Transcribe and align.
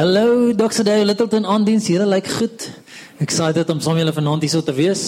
Hallo, 0.00 0.54
Dr. 0.54 0.80
Dave 0.82 1.04
Littleton 1.04 1.44
aandiens. 1.44 1.84
Julle 1.92 2.06
lyk 2.08 2.28
goed. 2.32 2.62
Excited 3.20 3.68
om 3.68 3.82
saam 3.84 3.98
julle 4.00 4.14
vanaand 4.16 4.46
hier 4.46 4.52
so 4.54 4.64
te 4.64 4.72
wees. 4.72 5.02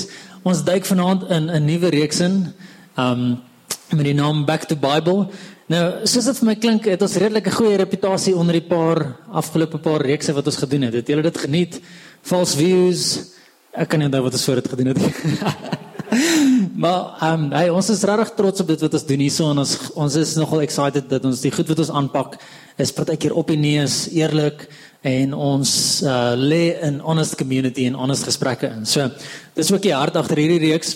Ons 0.45 0.61
duik 0.67 0.85
vanaand 0.85 1.23
in 1.33 1.49
'n 1.49 1.65
nuwe 1.65 1.89
reeks 1.95 2.21
in. 2.21 2.53
Um 3.01 3.41
met 3.89 4.05
die 4.05 4.13
naam 4.13 4.45
Back 4.45 4.69
to 4.69 4.77
Bible. 4.77 5.31
Nou, 5.67 6.05
soos 6.05 6.29
dit 6.29 6.39
vir 6.39 6.47
my 6.47 6.57
klink, 6.57 6.85
het 6.85 7.03
ons 7.03 7.17
redelik 7.17 7.47
'n 7.47 7.57
goeie 7.57 7.77
reputasie 7.77 8.37
onder 8.37 8.53
die 8.53 8.69
paar 8.69 9.17
afgelope 9.33 9.79
paar 9.79 10.03
reekse 10.03 10.33
wat 10.33 10.47
ons 10.47 10.57
gedoen 10.57 10.83
het. 10.83 10.93
Het 10.93 11.09
julle 11.09 11.23
dit 11.23 11.39
geniet? 11.39 11.81
False 12.21 12.57
views. 12.57 13.33
Ek 13.73 13.89
kan 13.89 13.99
nie 13.99 14.07
onthou 14.07 14.23
wat 14.23 14.33
ons 14.33 14.45
voor 14.45 14.61
dit 14.61 14.69
gedoen 14.69 14.87
het. 14.87 15.81
maar 16.83 17.17
ehm 17.21 17.45
um, 17.45 17.53
hey, 17.53 17.71
ons 17.71 17.89
is 17.91 18.03
regtig 18.09 18.35
trots 18.37 18.61
op 18.61 18.67
dit 18.73 18.81
wat 18.85 18.95
ons 18.99 19.07
doen 19.09 19.23
hierso 19.25 19.51
en 19.51 19.63
ons 19.63 19.77
ons 19.95 20.17
is 20.21 20.35
nogal 20.37 20.65
excited 20.65 21.09
dat 21.09 21.25
ons 21.25 21.41
die 21.41 21.53
goed 21.53 21.69
wat 21.73 21.79
ons 21.85 21.93
aanpak 22.01 22.37
is 22.81 22.93
partykeer 22.93 23.35
op 23.37 23.49
die 23.53 23.61
neus, 23.61 24.07
eerlik 24.13 24.67
en 25.03 25.33
ons 25.35 25.71
uh, 26.07 26.33
lê 26.39 26.79
in 26.87 27.01
honest 27.03 27.37
community 27.37 27.87
en 27.89 27.97
honest 27.99 28.27
gesprekke 28.29 28.71
in. 28.71 28.85
So 28.87 29.09
dis 29.57 29.73
ook 29.73 29.83
die 29.83 29.95
hart 29.95 30.17
agter 30.17 30.39
hierdie 30.39 30.61
reeks. 30.69 30.95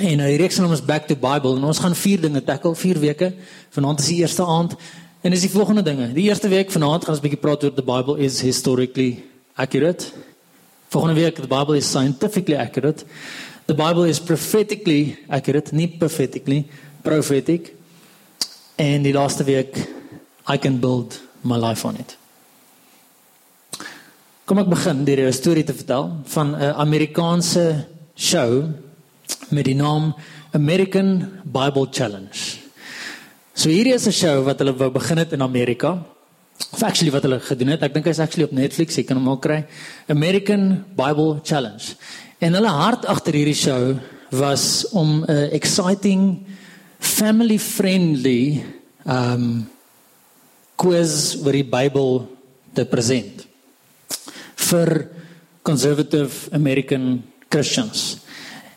En 0.00 0.18
uh, 0.18 0.30
die 0.32 0.40
reeks 0.40 0.58
se 0.58 0.64
naam 0.64 0.74
is 0.74 0.84
Back 0.84 1.06
to 1.08 1.16
Bible 1.18 1.54
en 1.58 1.68
ons 1.68 1.82
gaan 1.82 1.94
vier 1.94 2.20
dinge 2.24 2.42
tackle, 2.44 2.74
vier 2.78 2.98
weke. 3.00 3.32
Vanaand 3.76 4.02
is 4.02 4.10
die 4.10 4.20
eerste 4.24 4.46
aand 4.46 4.76
en 5.20 5.36
dis 5.36 5.44
die 5.46 5.52
volgende 5.52 5.84
dinge. 5.86 6.10
Die 6.16 6.26
eerste 6.28 6.48
week 6.48 6.72
vanaand 6.72 7.04
gaan 7.04 7.14
ons 7.14 7.22
'n 7.22 7.28
bietjie 7.28 7.44
praat 7.44 7.64
oor 7.64 7.74
the 7.74 7.86
Bible 7.86 8.18
is 8.18 8.40
historically 8.40 9.22
accurate. 9.54 10.12
Volgende 10.88 11.14
week 11.20 11.36
the 11.36 11.46
Bible 11.46 11.76
is 11.76 11.86
scientifically 11.86 12.56
accurate. 12.56 13.04
The 13.70 13.76
Bible 13.78 14.02
is 14.02 14.18
prophetically 14.18 15.16
accurate, 15.30 15.70
nie 15.70 15.86
prophetically, 15.86 16.64
prophetic. 17.06 17.68
En 18.74 19.04
die 19.06 19.12
laaste 19.14 19.44
week 19.46 19.76
I 20.50 20.56
can 20.58 20.80
build 20.82 21.14
my 21.46 21.54
life 21.54 21.86
on 21.86 21.94
it. 21.94 22.16
Kom 24.42 24.58
ek 24.58 24.72
begin 24.72 25.04
deur 25.06 25.22
'n 25.22 25.32
storie 25.32 25.62
te 25.62 25.70
vertel 25.70 26.10
van 26.34 26.56
'n 26.58 26.74
Amerikaanse 26.82 27.86
show 28.18 28.74
met 29.54 29.64
die 29.64 29.78
naam 29.78 30.16
American 30.50 31.38
Bible 31.44 31.86
Challenge. 31.92 32.58
So 33.54 33.70
hierdie 33.70 33.94
is 33.94 34.08
'n 34.08 34.12
show 34.12 34.42
wat 34.42 34.58
hulle 34.58 34.74
wou 34.74 34.90
begin 34.90 35.18
het 35.18 35.32
in 35.32 35.42
Amerika. 35.42 36.02
Of 36.72 36.82
actually 36.82 37.12
wat 37.12 37.22
hulle 37.22 37.38
gedoen 37.38 37.68
het, 37.68 37.82
ek 37.82 37.94
dink 37.94 38.06
hy's 38.06 38.18
actually 38.18 38.50
op 38.50 38.52
Netflix, 38.52 38.96
jy 38.96 39.04
kan 39.04 39.16
hom 39.16 39.28
al 39.28 39.38
kry. 39.38 39.64
American 40.08 40.84
Bible 40.96 41.38
Challenge. 41.44 41.94
En 42.40 42.54
hulle 42.56 42.70
hart 42.72 43.02
agter 43.04 43.36
hierdie 43.36 43.58
show 43.58 43.98
was 44.32 44.86
om 44.96 45.24
'n 45.28 45.52
exciting 45.52 46.46
family 46.98 47.58
friendly 47.58 48.64
um 49.04 49.68
quiz 50.76 51.36
oor 51.44 51.52
die 51.52 51.68
Bybel 51.68 52.28
te 52.72 52.86
present 52.88 53.44
vir 54.56 55.10
conservative 55.62 56.48
American 56.52 57.22
Christians. 57.50 58.24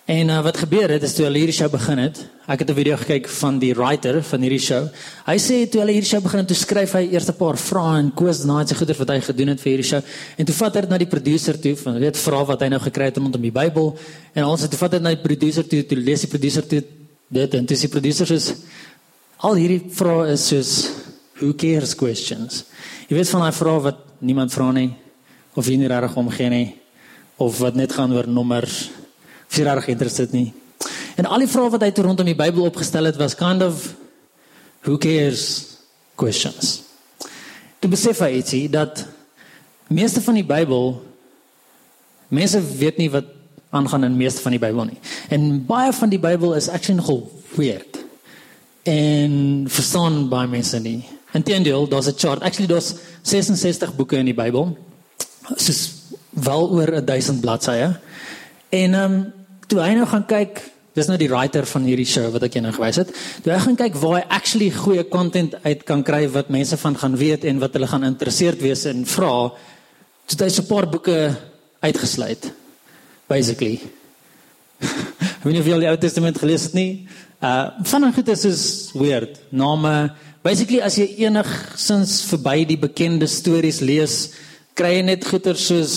En 0.06 0.28
uh, 0.28 0.42
wat 0.44 0.58
gebeur 0.58 0.92
het 0.92 1.04
is 1.08 1.14
toe 1.16 1.24
hulle 1.30 1.40
hierdie 1.40 1.56
show 1.56 1.70
begin 1.72 2.02
het, 2.04 2.18
ek 2.52 2.60
het 2.60 2.70
'n 2.70 2.76
video 2.76 2.96
gekyk 3.00 3.28
van 3.40 3.60
die 3.60 3.74
writer 3.74 4.20
van 4.24 4.42
hierdie 4.42 4.60
show. 4.60 4.90
Hy 5.26 5.38
sê 5.40 5.64
toe 5.70 5.80
hulle 5.80 5.96
hierdie 5.96 6.10
show 6.10 6.20
begin 6.20 6.40
het, 6.40 6.48
toe 6.48 6.58
skryf 6.58 6.92
hy 6.92 7.08
eers 7.14 7.30
'n 7.30 7.38
paar 7.40 7.56
vrae 7.56 8.00
en 8.00 8.12
quiz 8.12 8.44
na 8.44 8.62
iets 8.62 8.74
goeie 8.74 8.98
wat 9.00 9.10
hy 9.10 9.20
gedoen 9.22 9.48
het 9.48 9.62
vir 9.62 9.72
hierdie 9.72 9.88
show. 9.88 10.02
En 10.38 10.46
toe 10.46 10.56
vat 10.56 10.76
hy 10.76 10.82
dit 10.82 10.90
na 10.90 10.98
die 10.98 11.08
producer 11.08 11.60
toe 11.60 11.76
van 11.76 12.00
weet 12.00 12.18
vra 12.18 12.46
wat 12.46 12.62
hy 12.62 12.68
nou 12.68 12.80
gekry 12.80 13.06
het 13.06 13.18
rondom 13.18 13.42
die 13.42 13.52
Bybel 13.52 13.98
en 14.34 14.44
ons 14.44 14.62
het 14.62 14.70
toe 14.70 14.80
vat 14.80 14.92
dit 14.92 15.02
na 15.02 15.10
die 15.10 15.24
producer 15.24 15.68
toe, 15.68 15.84
toe 15.84 15.98
lees 15.98 16.22
die 16.22 16.28
producer 16.28 16.68
toe 16.68 16.84
dit 17.30 17.54
en 17.54 17.66
toe 17.66 17.78
sê 17.78 17.82
die 17.82 18.00
producer 18.00 18.28
sê 18.28 18.56
al 19.38 19.56
hierdie 19.56 19.90
vrae 19.90 20.34
is 20.34 20.48
soos 20.48 20.90
who 21.40 21.54
cares 21.54 21.96
questions. 21.96 22.66
Jy 23.08 23.16
weet 23.16 23.30
van 23.30 23.42
daai 23.42 23.52
vrae 23.54 23.80
wat 23.82 24.00
niemand 24.20 24.52
vra 24.52 24.72
nie 24.72 24.94
of 25.56 25.66
jy 25.66 25.78
nie 25.78 25.88
regtig 25.88 26.18
omgee 26.18 26.50
nie 26.50 26.76
of 27.38 27.58
wat 27.60 27.76
net 27.76 27.94
gaan 27.94 28.12
oor 28.12 28.28
nommers 28.28 28.90
jy 29.58 29.66
regtig 29.68 29.90
geïnteresseerd 29.90 30.32
nie. 30.32 30.54
En 31.16 31.26
al 31.26 31.44
die 31.46 31.50
vrae 31.50 31.70
wat 31.70 31.84
hy 31.86 31.92
toe 31.92 32.06
rondom 32.08 32.26
die 32.26 32.38
Bybel 32.38 32.66
opgestel 32.66 33.06
het 33.10 33.20
was 33.22 33.36
kind 33.38 33.64
of 33.64 33.94
who 34.84 34.98
cares 34.98 35.78
questions. 36.20 36.82
Dit 37.80 37.92
besef 37.92 38.22
hy 38.24 38.40
ietsie 38.40 38.66
dat 38.72 39.06
meeste 39.94 40.22
van 40.24 40.40
die 40.40 40.48
Bybel 40.48 40.96
mense 42.34 42.62
weet 42.80 42.98
nie 42.98 43.10
wat 43.14 43.30
aangaan 43.74 44.04
in 44.08 44.18
meeste 44.18 44.42
van 44.42 44.56
die 44.56 44.62
Bybel 44.62 44.90
nie. 44.90 45.00
En 45.34 45.66
baie 45.66 45.94
van 45.94 46.10
die 46.10 46.22
Bybel 46.22 46.56
is 46.58 46.70
actually 46.70 47.00
nogal 47.02 47.26
weird. 47.58 48.00
En 48.90 49.66
verstaan 49.70 50.28
baie 50.30 50.50
mense 50.50 50.80
nie. 50.80 51.04
Inteendeel, 51.34 51.88
daar's 51.90 52.08
'n 52.08 52.18
chart. 52.18 52.42
Actually 52.42 52.68
daar's 52.68 52.96
66 53.22 53.96
boeke 53.96 54.18
in 54.18 54.26
die 54.26 54.34
Bybel. 54.38 54.78
Soos 55.56 55.92
wel 56.30 56.70
oor 56.70 57.06
1000 57.06 57.42
bladsye. 57.42 58.00
En 58.70 58.94
ehm 58.94 59.14
um, 59.14 59.34
toe 59.68 59.82
hy 59.82 59.94
nou 59.98 60.06
gaan 60.10 60.26
kyk, 60.30 60.62
dis 60.94 61.08
nou 61.10 61.18
die 61.18 61.30
writer 61.32 61.66
van 61.66 61.86
hierdie 61.88 62.08
show 62.08 62.28
wat 62.34 62.46
ek 62.46 62.58
jou 62.58 62.64
nou 62.66 62.74
gewys 62.76 63.00
het. 63.02 63.14
Toe 63.44 63.54
hy 63.54 63.60
gaan 63.64 63.78
kyk 63.80 63.96
waar 64.02 64.20
hy 64.20 64.24
actually 64.38 64.70
goeie 64.76 65.06
content 65.10 65.56
uit 65.66 65.86
kan 65.88 66.04
kry 66.06 66.28
wat 66.34 66.52
mense 66.54 66.78
van 66.78 66.98
gaan 67.02 67.18
weet 67.18 67.48
en 67.50 67.62
wat 67.64 67.74
hulle 67.78 67.90
gaan 67.90 68.06
geïnteresseerd 68.06 68.62
wees 68.62 68.86
in 68.90 69.06
vra, 69.10 69.52
het 70.30 70.46
hy 70.46 70.50
so 70.50 70.62
'n 70.62 70.70
paar 70.70 70.88
boeke 70.90 71.36
uitgesluit. 71.82 72.52
Basically. 73.28 73.82
Ek 75.40 75.44
weet 75.44 75.54
nie 75.54 75.60
of 75.60 75.68
jy 75.68 75.74
al 75.74 75.86
die 75.86 75.92
Ou 75.92 75.98
Testament 75.98 76.38
gelees 76.38 76.64
het 76.64 76.74
nie. 76.74 77.08
Uh 77.42 77.72
van 77.84 78.02
die 78.02 78.14
goed 78.14 78.30
is 78.30 78.46
is 78.46 78.92
weird. 78.94 79.40
Name 79.52 80.14
Basically 80.44 80.82
as 80.84 80.98
jy 81.00 81.06
enigsins 81.24 82.18
verby 82.28 82.66
die 82.68 82.76
bekende 82.76 83.30
stories 83.32 83.80
lees, 83.80 84.34
kry 84.76 84.98
jy 84.98 85.04
net 85.08 85.24
goeie 85.24 85.56
soos 85.56 85.94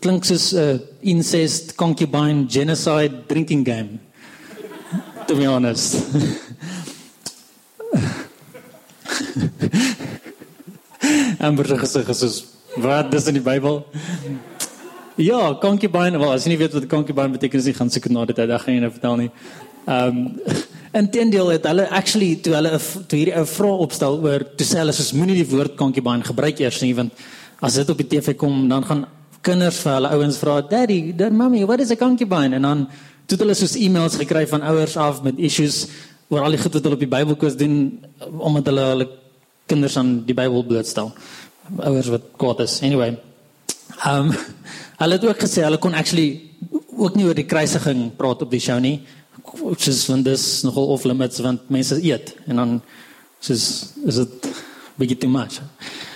klink 0.00 0.24
soos 0.24 0.52
'n 0.52 0.58
uh, 0.58 0.78
incest, 1.00 1.74
concubine, 1.76 2.46
genocide 2.48 3.26
drinking 3.26 3.64
game. 3.64 4.00
To 5.26 5.36
be 5.36 5.46
honest. 5.46 5.96
Amber 11.40 11.64
gesê 11.64 12.02
gesê 12.04 12.44
wat 12.76 13.10
dis 13.10 13.26
in 13.26 13.34
die 13.34 13.42
Bybel? 13.42 13.84
Ja, 15.16 15.54
concubine, 15.60 16.18
wel 16.18 16.32
as 16.32 16.44
jy 16.44 16.50
nie 16.52 16.58
weet 16.60 16.72
wat 16.72 16.86
concubine 16.88 17.32
beteken, 17.34 17.60
jy 17.60 17.72
gaan 17.76 17.90
seker 17.90 18.12
na 18.12 18.24
dit 18.24 18.38
uit, 18.38 18.48
dan 18.48 18.60
gaan 18.60 18.74
jy 18.74 18.80
nou 18.80 18.92
vertel 18.92 19.16
nie. 19.16 19.30
Ehm 19.86 20.08
um, 20.08 20.40
Inteendeel 21.00 21.52
het 21.54 21.66
hulle 21.70 21.84
actually 21.94 22.34
toe 22.42 22.56
hulle 22.56 22.72
toe 23.06 23.18
hierdie 23.18 23.36
ou 23.38 23.44
vrae 23.46 23.76
opstel 23.84 24.16
oor 24.26 24.42
toe 24.58 24.66
sê 24.66 24.80
hulle 24.80 24.94
soos 24.96 25.12
moenie 25.14 25.36
die 25.38 25.46
woord 25.46 25.76
concubine 25.78 26.26
gebruik 26.26 26.58
eers 26.58 26.80
nie 26.82 26.90
want 26.98 27.14
as 27.62 27.76
dit 27.78 27.92
op 27.94 28.00
die 28.02 28.08
TV 28.10 28.34
kom 28.34 28.64
dan 28.66 28.82
gaan 28.88 29.04
kinders 29.46 29.80
vir 29.84 29.96
hulle 29.96 30.12
ouens 30.16 30.38
vra 30.40 30.60
daddy, 30.62 31.12
dad 31.16 31.32
mommy, 31.32 31.64
what 31.64 31.80
is 31.80 31.90
a 31.90 31.96
concubine? 31.96 32.54
En 32.56 32.62
dan 32.62 32.86
toe 33.26 33.38
hulle 33.40 33.54
soos 33.54 33.76
e-mails 33.78 34.18
gekry 34.20 34.46
van 34.50 34.64
ouers 34.72 34.96
af 34.96 35.22
met 35.22 35.38
issues 35.38 35.86
oor 36.30 36.44
al 36.46 36.56
die 36.56 36.60
goed 36.62 36.76
wat 36.76 36.86
hulle 36.86 36.98
op 36.98 37.04
die 37.04 37.10
Bybelkoers 37.10 37.56
doen 37.58 37.76
omdat 38.38 38.70
hulle 38.70 38.86
hulle 38.92 39.08
kinders 39.70 39.96
aan 39.96 40.20
die 40.26 40.36
Bybel 40.36 40.64
blootstel. 40.66 41.12
Ouers 41.78 42.10
wat 42.12 42.32
kwaad 42.36 42.64
is. 42.66 42.80
Anyway. 42.86 43.16
Ehm 44.04 44.30
um, 44.30 44.34
hulle 45.00 45.16
het 45.16 45.24
ook 45.24 45.40
gesê 45.40 45.62
hulle 45.64 45.78
kon 45.80 45.94
actually 45.96 46.50
ook 47.00 47.14
nie 47.16 47.24
oor 47.24 47.34
die 47.34 47.48
kruisiging 47.48 48.10
praat 48.16 48.42
op 48.44 48.50
die 48.52 48.60
show 48.60 48.76
nie 48.80 48.98
soos 49.80 50.02
want 50.10 50.26
dis 50.28 50.44
nogal 50.66 50.90
off 50.94 51.06
limits 51.08 51.40
want 51.44 51.70
mense 51.72 51.96
eet 52.04 52.34
en 52.46 52.60
dan 52.60 52.74
soos 53.40 53.64
is 54.04 54.20
dit 54.20 54.50
bietjie 55.00 55.18
too 55.22 55.32
much. 55.32 55.60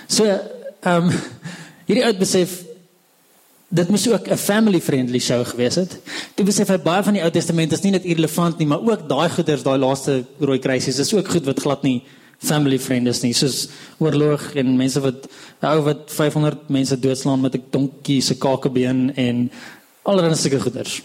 So 0.07 0.25
ehm 0.25 1.09
um, 1.09 1.11
hierdie 1.87 2.05
uit 2.05 2.19
besef 2.21 2.61
dit 3.75 3.89
moes 3.91 4.07
ook 4.09 4.27
'n 4.29 4.37
family 4.37 4.81
friendly 4.81 5.19
show 5.19 5.45
gewees 5.45 5.75
het. 5.75 5.99
Toe 6.35 6.45
besef 6.45 6.67
hy 6.67 6.77
baie 6.77 7.03
van 7.03 7.13
die 7.13 7.23
Ou 7.23 7.31
Testament 7.31 7.71
is 7.71 7.81
nie 7.81 7.91
net 7.91 8.03
irrelevant 8.03 8.57
nie, 8.57 8.67
maar 8.67 8.79
ook 8.79 9.09
daai 9.09 9.29
goeders, 9.29 9.63
daai 9.63 9.77
laaste 9.77 10.25
rooi 10.39 10.59
kruisies 10.59 10.99
is 10.99 11.13
ook 11.13 11.27
goed 11.27 11.45
wat 11.45 11.59
glad 11.59 11.83
nie 11.83 12.03
family 12.39 12.79
friend 12.79 13.07
is 13.07 13.21
nie. 13.21 13.33
Soos 13.33 13.67
oorlog 13.97 14.53
en 14.55 14.77
mense 14.77 14.99
wat 14.99 15.27
ou 15.61 15.81
wat 15.81 16.11
500 16.11 16.69
mense 16.69 16.99
doodslaan 16.99 17.41
met 17.41 17.55
'n 17.55 17.63
donkie 17.71 18.21
se 18.21 18.35
kakebeen 18.35 19.15
en 19.15 19.51
allerlei 20.03 20.35
sulke 20.35 20.59
goeders. 20.59 21.01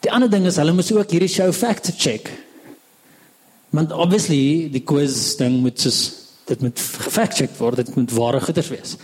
Die 0.00 0.12
ander 0.12 0.30
ding 0.30 0.46
is 0.46 0.56
hulle 0.56 0.72
moet 0.72 0.92
ook 0.92 1.10
hierdie 1.10 1.28
show 1.28 1.52
fact 1.52 1.92
check. 1.96 2.30
Want 3.70 3.92
obviously 3.92 4.68
die 4.70 4.82
quiz 4.82 5.36
ding 5.36 5.60
moet 5.60 5.80
soos 5.80 6.12
dit 6.44 6.60
moet 6.60 6.80
fact 6.80 7.36
check 7.36 7.50
word, 7.58 7.76
dit 7.76 7.94
moet 7.94 8.10
ware 8.10 8.40
goeders 8.40 8.68
wees. 8.68 8.96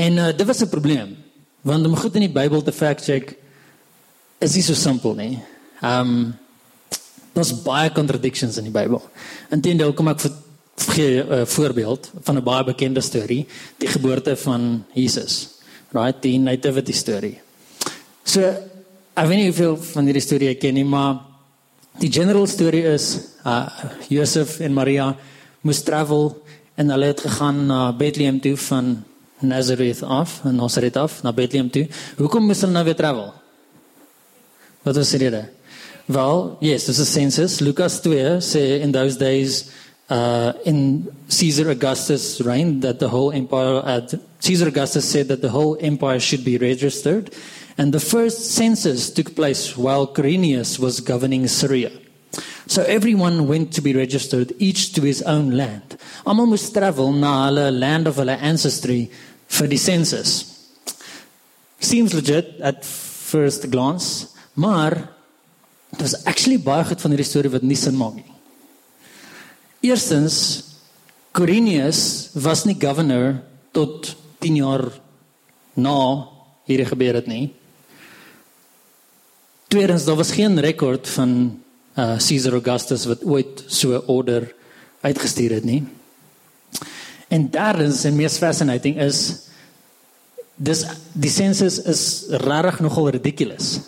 En 0.00 0.16
uh, 0.16 0.30
dit 0.36 0.46
was 0.46 0.62
'n 0.64 0.72
probleem. 0.72 1.16
Want 1.60 1.86
om 1.86 1.96
goed 1.96 2.14
in 2.14 2.26
die 2.26 2.32
Bybel 2.32 2.62
te 2.62 2.72
fact 2.72 3.04
check 3.04 3.34
is 4.38 4.54
nie 4.54 4.62
so 4.62 4.74
simpel 4.74 5.14
nie. 5.14 5.38
Ehm 5.80 6.00
um, 6.00 6.38
daar's 7.32 7.52
baie 7.62 7.92
contradictions 7.92 8.56
in 8.56 8.64
die 8.64 8.74
Bybel. 8.74 9.02
Inteendeel 9.50 9.92
kom 9.92 10.08
ek 10.08 10.20
vir 10.20 10.32
gee 10.94 11.22
'n 11.22 11.32
uh, 11.32 11.46
voorbeeld 11.46 12.10
van 12.22 12.36
'n 12.36 12.44
baie 12.44 12.64
bekende 12.64 13.00
storie, 13.00 13.46
die 13.78 13.88
geboorte 13.88 14.36
van 14.36 14.84
Jesus. 14.92 15.48
Right, 15.92 16.22
die 16.22 16.38
nativity 16.38 16.92
story. 16.92 17.40
So 18.24 18.40
Ek 19.20 19.26
weet 19.26 19.40
nie 19.40 19.48
hoeveel 19.50 19.74
van 19.90 20.06
hierdie 20.06 20.22
storie 20.22 20.48
ek 20.52 20.60
ken 20.62 20.76
nie, 20.78 20.86
maar 20.86 21.18
die 22.00 22.08
general 22.08 22.46
story 22.48 22.84
is 22.88 23.34
uh 23.44 23.66
Josef 24.08 24.60
en 24.64 24.72
Maria 24.72 25.10
moes 25.66 25.82
travel 25.84 26.30
en 26.80 26.92
hulle 26.94 27.10
het 27.10 27.20
gegaan 27.26 27.58
na 27.68 27.80
Bethlehem 27.92 28.38
toe 28.40 28.54
van 28.70 29.02
Nazareth 29.40 30.02
af, 30.02 30.40
Nazareth 30.44 30.96
af 30.96 31.22
na 31.22 31.32
Bethlehem 31.32 31.70
toe. 31.70 31.88
Hoekom 32.18 32.46
moes 32.46 32.60
hulle 32.60 32.72
nou 32.72 32.84
weer 32.84 32.98
travel? 32.98 33.32
Wat 34.82 34.96
was 34.96 35.10
die 35.10 35.18
rede? 35.18 35.48
Well, 36.08 36.56
yes, 36.60 36.86
this 36.86 36.98
is 36.98 37.08
census. 37.08 37.60
Lucas 37.60 38.00
2 38.00 38.40
say 38.40 38.80
in 38.80 38.92
those 38.92 39.16
days 39.16 39.70
uh, 40.08 40.52
in 40.64 41.08
Caesar 41.28 41.70
Augustus' 41.70 42.40
reign 42.40 42.80
that 42.80 42.98
the 42.98 43.08
whole 43.08 43.30
empire, 43.30 43.80
uh, 43.84 44.00
Caesar 44.40 44.68
Augustus 44.68 45.08
said 45.08 45.28
that 45.28 45.40
the 45.40 45.50
whole 45.50 45.76
empire 45.80 46.18
should 46.18 46.44
be 46.44 46.58
registered. 46.58 47.32
And 47.78 47.94
the 47.94 48.00
first 48.00 48.50
census 48.50 49.10
took 49.10 49.36
place 49.36 49.76
while 49.76 50.06
Quirinius 50.06 50.78
was 50.78 51.00
governing 51.00 51.46
Syria. 51.46 51.92
So 52.66 52.82
everyone 52.82 53.46
went 53.46 53.72
to 53.74 53.80
be 53.80 53.94
registered, 53.94 54.52
each 54.58 54.92
to 54.94 55.02
his 55.02 55.22
own 55.22 55.50
land. 55.52 55.96
Almal 56.26 56.48
moes 56.48 56.70
travel 56.70 57.12
na 57.12 57.48
hulle 57.48 57.70
land 57.78 58.06
of 58.06 58.16
hulle 58.16 58.36
ancestry 58.36 59.10
for 59.50 59.66
the 59.66 59.76
census. 59.76 60.46
Seems 61.82 62.14
legit 62.14 62.60
at 62.62 62.84
first 62.84 63.66
glance, 63.70 64.30
maar 64.54 65.10
dit 65.90 66.00
was 66.00 66.14
actually 66.24 66.60
baie 66.62 66.84
goed 66.86 67.02
van 67.02 67.10
hierdie 67.10 67.26
storie 67.26 67.52
wat 67.52 67.66
nie 67.66 67.78
sin 67.78 67.98
maak 67.98 68.20
nie. 68.20 68.28
Eerstens 69.90 70.36
Quirinius 71.34 72.30
was 72.38 72.64
nie 72.66 72.76
governor 72.78 73.40
tot 73.74 74.12
10 74.42 74.60
jaar 74.60 74.84
na 75.78 75.98
hierdie 76.68 76.88
gebeur 76.90 77.18
het 77.20 77.30
nie. 77.30 77.50
Tweedens 79.70 80.06
daar 80.06 80.18
was 80.18 80.34
geen 80.34 80.58
rekord 80.62 81.08
van 81.16 81.32
uh 81.98 82.16
Caesar 82.22 82.54
Augustus 82.58 83.06
wat 83.10 83.24
ooit 83.26 83.64
so 83.66 83.98
'n 83.98 84.06
order 84.06 84.54
uitgestuur 85.02 85.58
het 85.58 85.64
nie. 85.64 85.82
En 87.30 87.46
derdens 87.50 88.02
en 88.04 88.16
mees 88.18 88.38
fascinating 88.42 88.98
is 89.02 89.20
dis 90.60 90.82
die 91.16 91.30
census 91.32 91.78
is 91.88 92.02
regtig 92.42 92.82
nogal 92.84 93.08
ridiculous. 93.16 93.78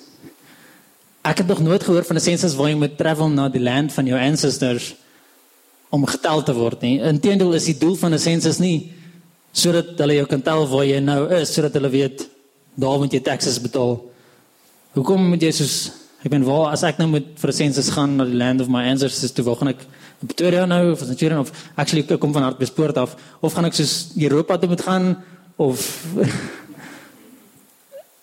Ek 1.22 1.42
het 1.42 1.50
nog 1.50 1.60
nooit 1.62 1.82
gehoor 1.82 2.06
van 2.06 2.16
'n 2.16 2.26
census 2.28 2.54
waar 2.54 2.70
jy 2.70 2.78
moet 2.78 2.96
travel 2.98 3.28
na 3.28 3.48
die 3.48 3.62
land 3.62 3.92
van 3.92 4.06
jou 4.06 4.18
ancestors 4.18 4.94
om 5.90 6.06
getel 6.06 6.42
te 6.42 6.54
word 6.54 6.80
nie. 6.80 7.00
Inteendeel 7.00 7.54
is 7.54 7.64
die 7.64 7.78
doel 7.78 7.96
van 7.96 8.14
'n 8.14 8.18
census 8.18 8.58
nie 8.58 8.92
sodat 9.52 9.98
hulle 10.00 10.14
jou 10.14 10.26
kan 10.26 10.42
tel 10.42 10.66
waar 10.66 10.84
jy 10.84 11.00
nou 11.00 11.28
is, 11.28 11.52
sodat 11.52 11.74
hulle 11.76 11.90
weet 11.92 12.28
daar 12.74 12.98
moet 12.98 13.12
jy 13.12 13.20
taxes 13.20 13.60
betaal. 13.60 14.00
Hoekom 14.96 15.28
moet 15.28 15.42
jy 15.42 15.50
soos 15.52 15.92
ek 16.24 16.30
ben 16.30 16.44
waar 16.46 16.72
as 16.72 16.84
ek 16.86 16.98
nou 16.98 17.08
moet 17.08 17.26
vir 17.36 17.50
'n 17.50 17.52
census 17.52 17.90
gaan 17.90 18.16
na 18.16 18.24
die 18.24 18.38
land 18.38 18.60
of 18.60 18.68
my 18.68 18.88
ancestors 18.88 19.32
toe, 19.32 19.44
waar 19.44 19.56
gaan 19.56 19.68
ek 19.68 19.86
Pretoria 20.26 20.66
nou 20.66 20.92
of 20.92 21.02
Centurion 21.02 21.40
of 21.42 21.52
actually 21.74 22.06
ek 22.06 22.20
kom 22.20 22.32
van 22.32 22.46
Hartbeespoort 22.46 22.96
af 22.96 23.16
of 23.40 23.54
gaan 23.54 23.66
ek 23.66 23.74
soos 23.74 24.12
Europa 24.16 24.58
toe 24.58 24.68
moet 24.68 24.84
gaan 24.86 25.16
of 25.56 25.78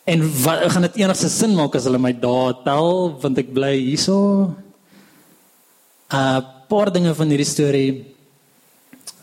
En 0.10 0.24
wat 0.42 0.64
gaan 0.74 0.88
dit 0.88 1.04
enigste 1.04 1.30
sin 1.30 1.52
maak 1.54 1.76
as 1.78 1.86
hulle 1.86 2.00
my 2.02 2.10
daar 2.18 2.56
tel 2.66 3.12
want 3.22 3.38
ek 3.38 3.52
bly 3.54 3.76
hierso? 3.78 4.16
'n 6.10 6.18
uh, 6.18 6.40
Paar 6.70 6.92
dinge 6.94 7.14
van 7.18 7.30
hierdie 7.30 7.50
storie 7.50 8.06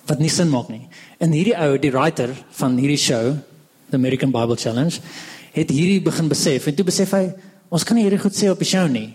wat 0.06 0.18
nie 0.18 0.30
sin 0.30 0.50
maak 0.50 0.66
nie. 0.68 0.88
En 1.22 1.30
hierdie 1.30 1.54
ou, 1.54 1.78
die 1.78 1.92
writer 1.94 2.32
van 2.58 2.74
hierdie 2.78 2.98
show, 2.98 3.36
The 3.90 3.96
American 3.96 4.32
Bible 4.34 4.56
Challenge, 4.58 4.98
het 5.54 5.70
hierdie 5.70 6.02
begin 6.02 6.28
besef 6.28 6.66
en 6.66 6.74
toe 6.74 6.86
besef 6.86 7.14
hy 7.14 7.28
ons 7.70 7.84
kan 7.86 7.94
nie 7.94 8.02
hierdie 8.02 8.22
goed 8.22 8.34
sê 8.34 8.50
op 8.50 8.58
die 8.58 8.66
show 8.66 8.82
nie. 8.90 9.14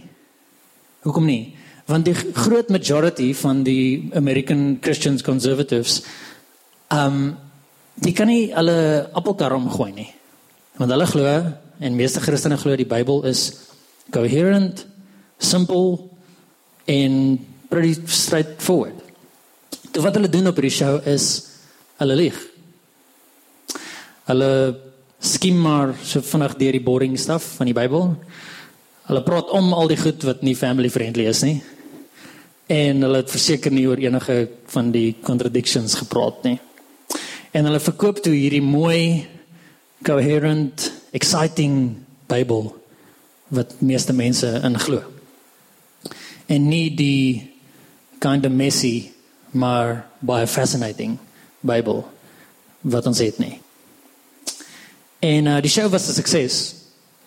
Hoekom 1.03 1.27
nie? 1.27 1.55
Want 1.91 2.07
die 2.07 2.15
groot 2.15 2.69
majority 2.71 3.33
van 3.35 3.65
die 3.67 4.11
American 4.15 4.77
Christians 4.79 5.23
conservatives 5.27 6.01
um 6.91 7.33
die 8.01 8.13
kan 8.15 8.29
nie 8.31 8.51
hulle 8.55 9.09
appelkar 9.17 9.51
omgooi 9.57 9.91
nie. 9.91 10.07
Want 10.79 10.93
hulle 10.95 11.07
glo 11.09 11.33
en 11.83 11.97
meeste 11.97 12.23
Christene 12.23 12.57
glo 12.61 12.77
die 12.79 12.87
Bybel 12.87 13.25
is 13.27 13.43
coherent, 14.13 14.85
simple 15.37 16.07
en 16.87 17.39
pretty 17.69 17.93
straightforward. 18.07 18.95
Toe 19.91 20.03
wat 20.05 20.15
hulle 20.15 20.31
doen 20.31 20.47
op 20.47 20.57
hierdie 20.59 20.73
show 20.73 20.95
is 21.07 21.27
hulle 21.99 22.15
lieg. 22.15 22.39
Hulle 24.31 24.51
skim 25.19 25.59
maar 25.59 25.93
so 26.07 26.23
vinnig 26.23 26.55
deur 26.57 26.79
die 26.79 26.85
boring 26.87 27.19
stuff 27.19 27.57
van 27.59 27.69
die 27.69 27.75
Bybel. 27.75 28.13
Hulle 29.09 29.23
praat 29.27 29.51
om 29.51 29.73
al 29.75 29.91
die 29.91 29.99
goed 29.99 30.23
wat 30.23 30.41
nie 30.47 30.55
family 30.55 30.89
friendly 30.89 31.27
is 31.29 31.43
nie. 31.43 31.59
En 32.71 33.01
hulle 33.03 33.19
het 33.19 33.31
verseker 33.31 33.73
nie 33.73 33.83
oor 33.89 33.99
enige 33.99 34.45
van 34.71 34.91
die 34.93 35.15
contradictions 35.25 35.97
gepraat 35.99 36.43
nie. 36.47 36.59
En 37.51 37.67
hulle 37.67 37.81
verkoop 37.83 38.21
toe 38.23 38.31
hierdie 38.31 38.63
mooi 38.63 39.27
coherent, 40.07 40.85
exciting 41.11 41.97
Bybel 42.31 42.69
wat 43.51 43.75
meeste 43.83 44.15
mense 44.15 44.47
in 44.63 44.79
glo. 44.79 45.03
En 46.47 46.69
nie 46.71 46.93
die 46.95 47.51
kind 48.23 48.47
of 48.47 48.55
messy 48.55 49.11
maar 49.51 50.05
baie 50.23 50.47
fascinating 50.47 51.17
Bybel 51.59 52.05
wat 52.87 53.05
ons 53.11 53.19
het 53.19 53.43
nie. 53.43 53.57
En 55.19 55.45
uh, 55.51 55.59
die 55.61 55.69
show 55.69 55.91
was 55.91 56.07
'n 56.07 56.13
sukses. 56.13 56.75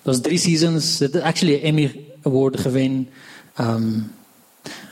Daar's 0.02 0.20
3 0.20 0.38
seasons, 0.38 1.00
it 1.00 1.20
actually 1.20 1.60
'n 1.60 1.64
Emmy 1.64 2.06
award 2.22 2.60
gewen. 2.60 3.08
Um 3.60 4.10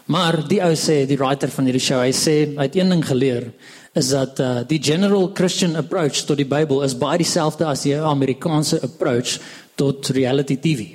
maar 0.06 0.42
die 0.48 0.60
ou 0.64 0.72
sê, 0.76 1.06
die 1.06 1.18
writer 1.20 1.50
van 1.50 1.68
hierdie 1.68 1.82
show, 1.82 2.00
hy 2.02 2.12
sê 2.16 2.34
hy 2.56 2.66
het 2.66 2.76
een 2.76 2.90
ding 2.92 3.04
geleer 3.06 3.52
is 3.94 4.08
dat 4.14 4.40
uh, 4.40 4.62
die 4.68 4.80
general 4.82 5.30
Christian 5.36 5.76
approach 5.76 6.24
tot 6.24 6.40
die 6.40 6.48
Bybel 6.48 6.80
is 6.84 6.96
baie 6.96 7.20
dieselfde 7.20 7.66
as 7.68 7.84
die 7.84 7.96
Amerikaanse 7.96 8.80
approach 8.82 9.36
tot 9.76 10.08
reality 10.16 10.56
TV. 10.56 10.94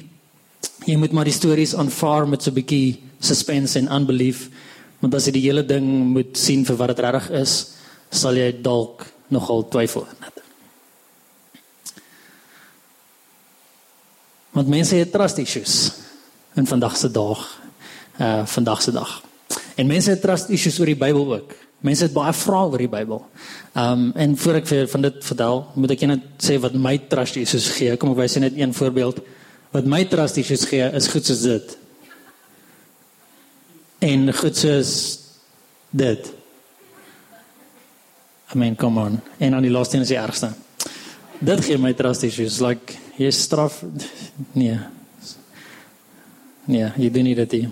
Jy 0.88 0.95
moet 0.97 1.13
maar 1.13 1.29
die 1.29 1.35
stories 1.35 1.75
aanvaar 1.77 2.27
met 2.27 2.41
so 2.41 2.50
'n 2.50 2.57
bietjie 2.57 2.97
suspense 3.19 3.77
en 3.79 3.91
unbelief, 3.91 4.50
want 5.00 5.13
as 5.13 5.25
jy 5.25 5.33
die 5.38 5.45
hele 5.45 5.65
ding 5.65 5.85
moet 6.13 6.38
sien 6.38 6.65
vir 6.65 6.75
wat 6.75 6.95
dit 6.95 6.99
regtig 7.06 7.30
is, 7.30 7.54
sal 8.09 8.33
jy 8.33 8.51
dalk 8.61 9.06
nogal 9.30 9.68
twyfel 9.69 10.07
in 10.07 10.19
dit. 10.25 10.44
Want 14.57 14.68
mense 14.68 14.95
het 14.95 15.11
trust 15.11 15.37
issues 15.37 15.92
in 16.56 16.66
vandag 16.66 16.97
se 16.97 17.11
dag, 17.11 17.45
uh 18.19 18.45
vandag 18.45 18.81
se 18.81 18.92
dag. 18.92 19.21
En 19.76 19.88
mense 19.88 20.09
het 20.09 20.21
trust 20.21 20.50
issues 20.50 20.80
oor 20.80 20.90
die 20.90 20.97
Bybel 20.97 21.33
ook. 21.33 21.54
Mense 21.86 22.07
het 22.07 22.14
baie 22.14 22.33
vrae 22.33 22.69
oor 22.71 22.81
die 22.81 22.90
Bybel. 22.90 23.19
Um, 23.78 24.09
en 24.18 24.33
voor 24.38 24.57
ek 24.62 24.69
vir 24.69 24.88
van 24.90 25.06
dit 25.06 25.19
vertel, 25.30 25.59
moet 25.78 25.94
ek 25.94 26.06
net 26.09 26.24
sê 26.42 26.57
wat 26.62 26.74
my 26.74 26.95
trust 27.12 27.38
Jesus 27.38 27.69
gee. 27.76 27.97
Kom 28.02 28.16
ek 28.16 28.21
wys 28.24 28.40
net 28.42 28.57
een 28.57 28.74
voorbeeld. 28.74 29.21
Wat 29.76 29.86
my 29.86 30.02
trust 30.09 30.40
Jesus 30.42 30.66
gee 30.69 30.88
is 30.97 31.09
goed 31.14 31.30
soos 31.30 31.45
dit. 31.45 31.78
En 34.07 34.33
goed 34.33 34.57
soos 34.57 34.92
dit. 35.94 36.33
I 38.47 38.57
mean, 38.57 38.76
come 38.76 39.02
on. 39.02 39.21
En 39.38 39.52
dan 39.52 39.66
die 39.66 39.71
laaste 39.71 39.97
een 39.97 40.07
is 40.07 40.14
die 40.16 40.18
ergste. 40.18 40.54
Dit 41.38 41.66
gee 41.68 41.78
my 41.78 41.94
trust 41.94 42.26
Jesus 42.26 42.62
like 42.64 42.97
jy 43.18 43.30
straf 43.33 43.83
nee. 44.57 44.78
Nee, 46.66 46.90
jy 46.97 47.12
doen 47.14 47.30
nie 47.30 47.36
dit 47.38 47.59
nie. 47.59 47.68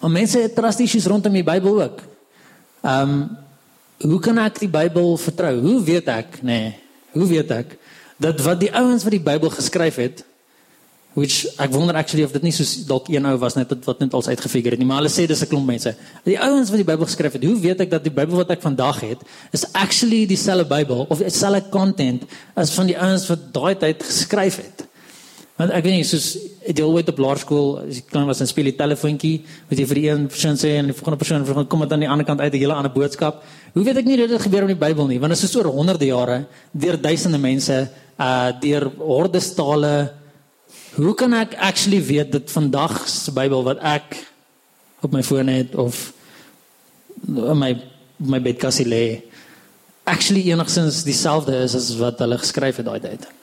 Maar 0.00 0.10
mense 0.10 0.38
het 0.38 0.54
trust 0.54 0.80
issues 0.80 1.06
rondom 1.06 1.32
die 1.32 1.46
Bybel 1.46 1.82
ook. 1.82 2.00
Ehm 2.82 3.10
um, 3.10 3.28
hoe 3.96 4.20
kan 4.20 4.38
ek 4.38 4.58
die 4.60 4.68
Bybel 4.68 5.16
vertrou? 5.16 5.54
Hoe 5.60 5.82
weet 5.82 6.08
ek, 6.12 6.42
nê? 6.42 6.44
Nee, 6.44 6.74
hoe 7.16 7.26
weet 7.26 7.50
ek 7.50 7.78
dat 8.16 8.40
wat 8.40 8.60
die 8.60 8.72
ouens 8.72 9.04
wat 9.04 9.12
die 9.12 9.22
Bybel 9.22 9.52
geskryf 9.52 9.98
het, 10.00 10.22
which 11.16 11.46
ek 11.60 11.72
wonder 11.72 11.96
actually 11.96 12.24
of 12.24 12.32
dit 12.32 12.44
nie 12.44 12.52
so 12.52 12.64
dalk 12.88 13.08
een 13.12 13.24
ou 13.28 13.34
was 13.40 13.56
net 13.56 13.72
wat 13.86 14.00
net 14.04 14.16
als 14.16 14.28
uitgefigure 14.28 14.76
het 14.76 14.80
nie, 14.80 14.88
maar 14.88 15.00
hulle 15.00 15.12
sê 15.12 15.26
dis 15.26 15.42
'n 15.42 15.48
klomp 15.48 15.66
mense. 15.66 15.94
Die 16.24 16.38
ouens 16.38 16.68
wat 16.68 16.76
die 16.76 16.88
Bybel 16.88 17.04
geskryf 17.04 17.32
het, 17.32 17.44
hoe 17.44 17.60
weet 17.60 17.80
ek 17.80 17.90
dat 17.90 18.04
die 18.04 18.12
Bybel 18.12 18.36
wat 18.36 18.50
ek 18.50 18.60
vandag 18.60 19.00
het, 19.00 19.20
is 19.52 19.64
actually 19.72 20.26
dieselfde 20.26 20.64
Bybel 20.64 21.06
of 21.08 21.18
dieselfde 21.18 21.68
content 21.70 22.24
as 22.54 22.70
van 22.70 22.86
die 22.86 22.98
ouens 22.98 23.26
wat 23.28 23.52
daai 23.52 23.76
tyd 23.76 24.02
geskryf 24.02 24.56
het? 24.56 24.85
Want 25.56 25.72
ek 25.72 25.86
weet 25.86 25.94
nie 25.96 26.04
soos 26.04 26.34
jy 26.66 26.84
ooit 26.84 27.08
op 27.08 27.20
laerskool 27.22 27.68
as 27.86 27.96
jy 27.96 28.02
klein 28.10 28.26
was 28.28 28.42
en 28.44 28.48
speel 28.50 28.68
die 28.68 28.76
telefoontjie, 28.76 29.36
moet 29.70 29.78
jy 29.80 29.86
vir 29.88 29.98
die 29.98 30.08
een 30.10 30.26
persoon 30.28 30.58
sê 30.60 30.74
en 30.76 30.90
die 30.90 30.96
volgende 30.96 31.20
persoon 31.22 31.46
vir 31.48 31.62
kom 31.72 31.84
dit 31.84 31.94
aan 31.96 32.04
die 32.04 32.10
ander 32.12 32.28
kant 32.28 32.42
uit 32.42 32.52
'n 32.52 32.60
hele 32.60 32.76
ander 32.76 32.92
boodskap. 32.92 33.40
Hoe 33.72 33.84
weet 33.84 33.96
ek 33.96 34.04
nie 34.04 34.18
dat 34.20 34.28
dit 34.28 34.42
gebeur 34.42 34.68
in 34.68 34.74
die 34.76 34.84
Bybel 34.84 35.06
nie? 35.06 35.18
Want 35.18 35.32
dit 35.32 35.42
is 35.42 35.50
so 35.50 35.60
oor 35.60 35.72
honderde 35.72 36.04
jare 36.04 36.46
deur 36.72 37.00
duisende 37.00 37.38
mense, 37.38 37.88
uh 38.20 38.52
deur 38.60 38.92
hordes 38.98 39.54
tale. 39.54 40.12
Hoe 40.96 41.14
kan 41.14 41.32
ek 41.32 41.54
actually 41.54 42.02
weet 42.04 42.32
dat 42.32 42.50
vandag 42.50 43.08
se 43.08 43.32
Bybel 43.32 43.64
wat 43.64 43.78
ek 43.80 44.26
op 45.00 45.12
my 45.12 45.22
foon 45.22 45.48
het 45.48 45.74
of 45.74 46.12
in 47.26 47.58
my 47.58 47.72
my 48.18 48.40
bedkassie 48.40 48.86
lê 48.86 49.22
actually 50.04 50.50
enigstens 50.50 51.02
dieselfde 51.04 51.52
is 51.64 51.74
as 51.74 51.96
wat 51.96 52.18
hulle 52.18 52.38
geskryf 52.38 52.76
het 52.76 52.86
daai 52.86 53.00
tyd? 53.00 53.35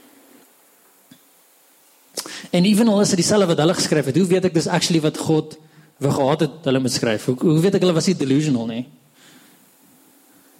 En 2.54 2.68
ewenal 2.70 3.02
is 3.02 3.14
dit 3.14 3.24
dieselfde 3.24 3.50
wat 3.50 3.62
hulle 3.64 3.74
geskryf 3.74 4.12
het. 4.12 4.18
Hoe 4.22 4.30
weet 4.30 4.46
ek 4.50 4.54
dis 4.54 4.70
actually 4.70 5.02
wat 5.02 5.18
God 5.18 5.56
wou 6.04 6.12
gehad 6.14 6.46
het 6.46 6.68
hulle 6.70 6.82
moet 6.84 6.94
skryf? 6.94 7.26
Hoe, 7.32 7.38
hoe 7.42 7.62
weet 7.64 7.80
ek 7.80 7.86
hulle 7.86 7.96
was 7.96 8.10
nie 8.12 8.18
delusional 8.20 8.70
nie? 8.70 8.84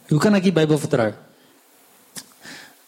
Hoe 0.10 0.22
kan 0.22 0.34
ek 0.38 0.48
die 0.48 0.56
Bybel 0.56 0.80
vertrou? 0.82 1.12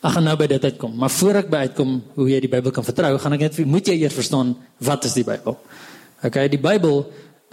Ek 0.06 0.14
gaan 0.14 0.26
nou 0.28 0.36
by 0.38 0.48
dit 0.50 0.66
uitkom, 0.70 0.94
maar 1.02 1.14
voor 1.14 1.40
ek 1.42 1.48
by 1.50 1.64
uitkom 1.70 1.96
hoe 2.18 2.28
jy 2.30 2.40
die 2.44 2.52
Bybel 2.52 2.74
kan 2.74 2.86
vertrou, 2.86 3.16
gaan 3.22 3.38
ek 3.38 3.46
net 3.48 3.62
moet 3.66 3.88
jy 3.90 3.96
eers 4.04 4.18
verstaan 4.18 4.54
wat 4.86 5.08
is 5.10 5.16
die 5.18 5.26
Bybel? 5.26 5.58
Okay, 6.26 6.46
die 6.50 6.62
Bybel 6.62 7.04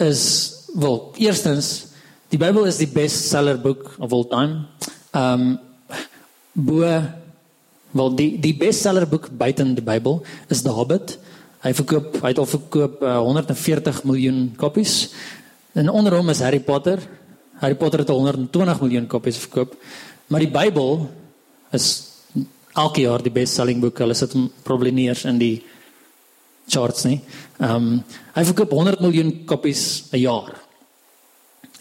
is 0.01 0.23
wel 0.73 0.97
eerstens 1.21 1.93
die 2.33 2.39
Bybel 2.41 2.65
is 2.65 2.79
die 2.81 2.89
bestseller 2.89 3.59
boek 3.61 3.91
of 4.01 4.13
all 4.13 4.25
time. 4.29 4.65
Ehm 5.13 5.53
um, 5.53 5.59
bo 6.53 6.85
wel 7.93 8.15
die 8.17 8.29
die 8.41 8.53
bestseller 8.57 9.05
boek 9.09 9.29
buite 9.37 9.65
die 9.73 9.85
Bybel 9.85 10.21
is 10.49 10.61
The 10.65 10.73
Hobbit. 10.73 11.17
Hy 11.63 11.71
verkoop 11.77 12.17
hy 12.19 12.31
het 12.33 12.39
al 12.41 12.49
verkoop 12.49 13.03
uh, 13.07 13.17
140 13.23 14.01
miljoen 14.03 14.39
kopies. 14.59 15.13
En 15.79 15.89
onder 15.89 16.17
hom 16.17 16.31
is 16.33 16.41
Harry 16.43 16.59
Potter. 16.59 16.99
Harry 17.61 17.77
Potter 17.79 18.03
het 18.03 18.09
120 18.11 18.81
miljoen 18.83 19.07
kopies 19.07 19.39
verkoop. 19.45 19.77
Maar 20.27 20.43
die 20.43 20.51
Bybel 20.51 21.05
is 21.71 21.87
elke 22.75 23.05
jaar 23.05 23.23
die 23.23 23.31
best-selling 23.31 23.79
boek. 23.79 24.01
Hulle 24.03 24.17
sit 24.17 24.35
hom 24.35 24.49
probleem 24.67 24.99
in 24.99 25.39
die 25.39 25.55
charts 26.67 27.07
nie. 27.07 27.21
Ehm 27.59 27.75
um, 27.75 28.03
hy 28.33 28.43
verkoop 28.49 28.71
100 28.73 29.01
miljoen 29.03 29.31
kopies 29.45 30.09
'n 30.11 30.19
jaar. 30.19 30.51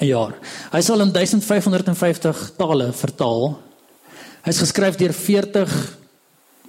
'n 0.01 0.07
Jaar. 0.07 0.35
Hy 0.73 0.81
sal 0.81 1.01
in 1.01 1.13
1550 1.13 2.53
tale 2.57 2.93
vertaal. 2.93 3.59
Hy's 4.45 4.59
geskryf 4.59 4.97
deur 4.97 5.13
40 5.13 5.99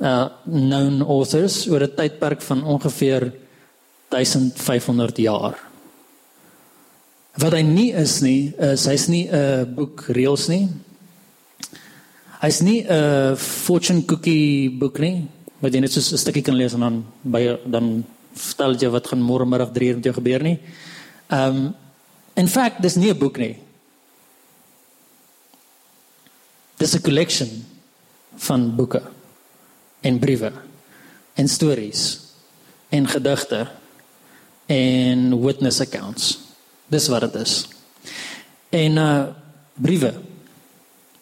uh 0.02 0.30
known 0.46 1.02
authors 1.02 1.68
oor 1.70 1.84
'n 1.84 1.96
tydperk 1.96 2.42
van 2.42 2.64
ongeveer 2.64 3.34
1500 4.10 5.18
jaar. 5.18 5.58
Wat 7.34 7.54
hy 7.54 7.62
nie 7.62 7.92
is 7.94 8.22
nie, 8.22 8.54
is 8.58 8.86
hy's 8.86 9.08
nie 9.08 9.30
'n 9.30 9.76
boek 9.76 10.06
reels 10.10 10.48
nie. 10.48 10.70
Hy's 12.42 12.62
nie 12.62 12.86
'n 12.86 13.36
fortune 13.36 14.06
cookie 14.06 14.70
boek 14.70 15.00
nie, 15.00 15.28
wat 15.60 15.74
jy 15.74 15.80
net 15.80 15.92
so 15.92 16.00
'n 16.00 16.18
stukkie 16.18 16.44
kan 16.44 16.56
lees 16.56 16.74
en 16.74 16.80
dan 16.80 17.06
by 17.24 17.58
dan 17.66 18.04
vertel 18.34 18.76
jy 18.76 18.90
wat 18.90 19.08
gaan 19.08 19.22
môre 19.22 19.46
middag 19.46 19.72
3 19.74 19.90
uur 19.90 19.96
met 19.96 20.04
jou 20.06 20.14
gebeur 20.14 20.44
nie. 20.44 20.60
Um 21.30 21.76
in 22.36 22.48
fact, 22.48 22.82
dis 22.82 22.96
nie 22.96 23.10
'n 23.10 23.18
boek 23.18 23.38
nie. 23.38 23.58
Dis 26.78 26.96
'n 26.96 27.02
collection 27.02 27.66
van 28.36 28.76
boeke 28.76 29.02
en 30.04 30.20
briewe 30.20 30.52
en 31.40 31.50
stories 31.50 32.04
en 32.94 33.08
gedigte 33.10 33.64
en 34.70 35.32
witness 35.42 35.82
accounts. 35.82 36.38
Dis 36.92 37.08
wat 37.10 37.26
dit 37.26 37.40
is. 37.42 37.56
En 38.70 39.00
uh 39.02 39.24
briewe 39.74 40.14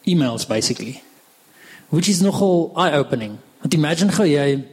emails 0.03 0.43
basically 0.45 0.99
which 1.91 2.07
is 2.09 2.21
nogal 2.21 2.71
eye 2.75 2.97
opening. 2.97 3.37
Want 3.61 3.73
imagine 3.73 4.11
gou 4.11 4.25
jy 4.27 4.63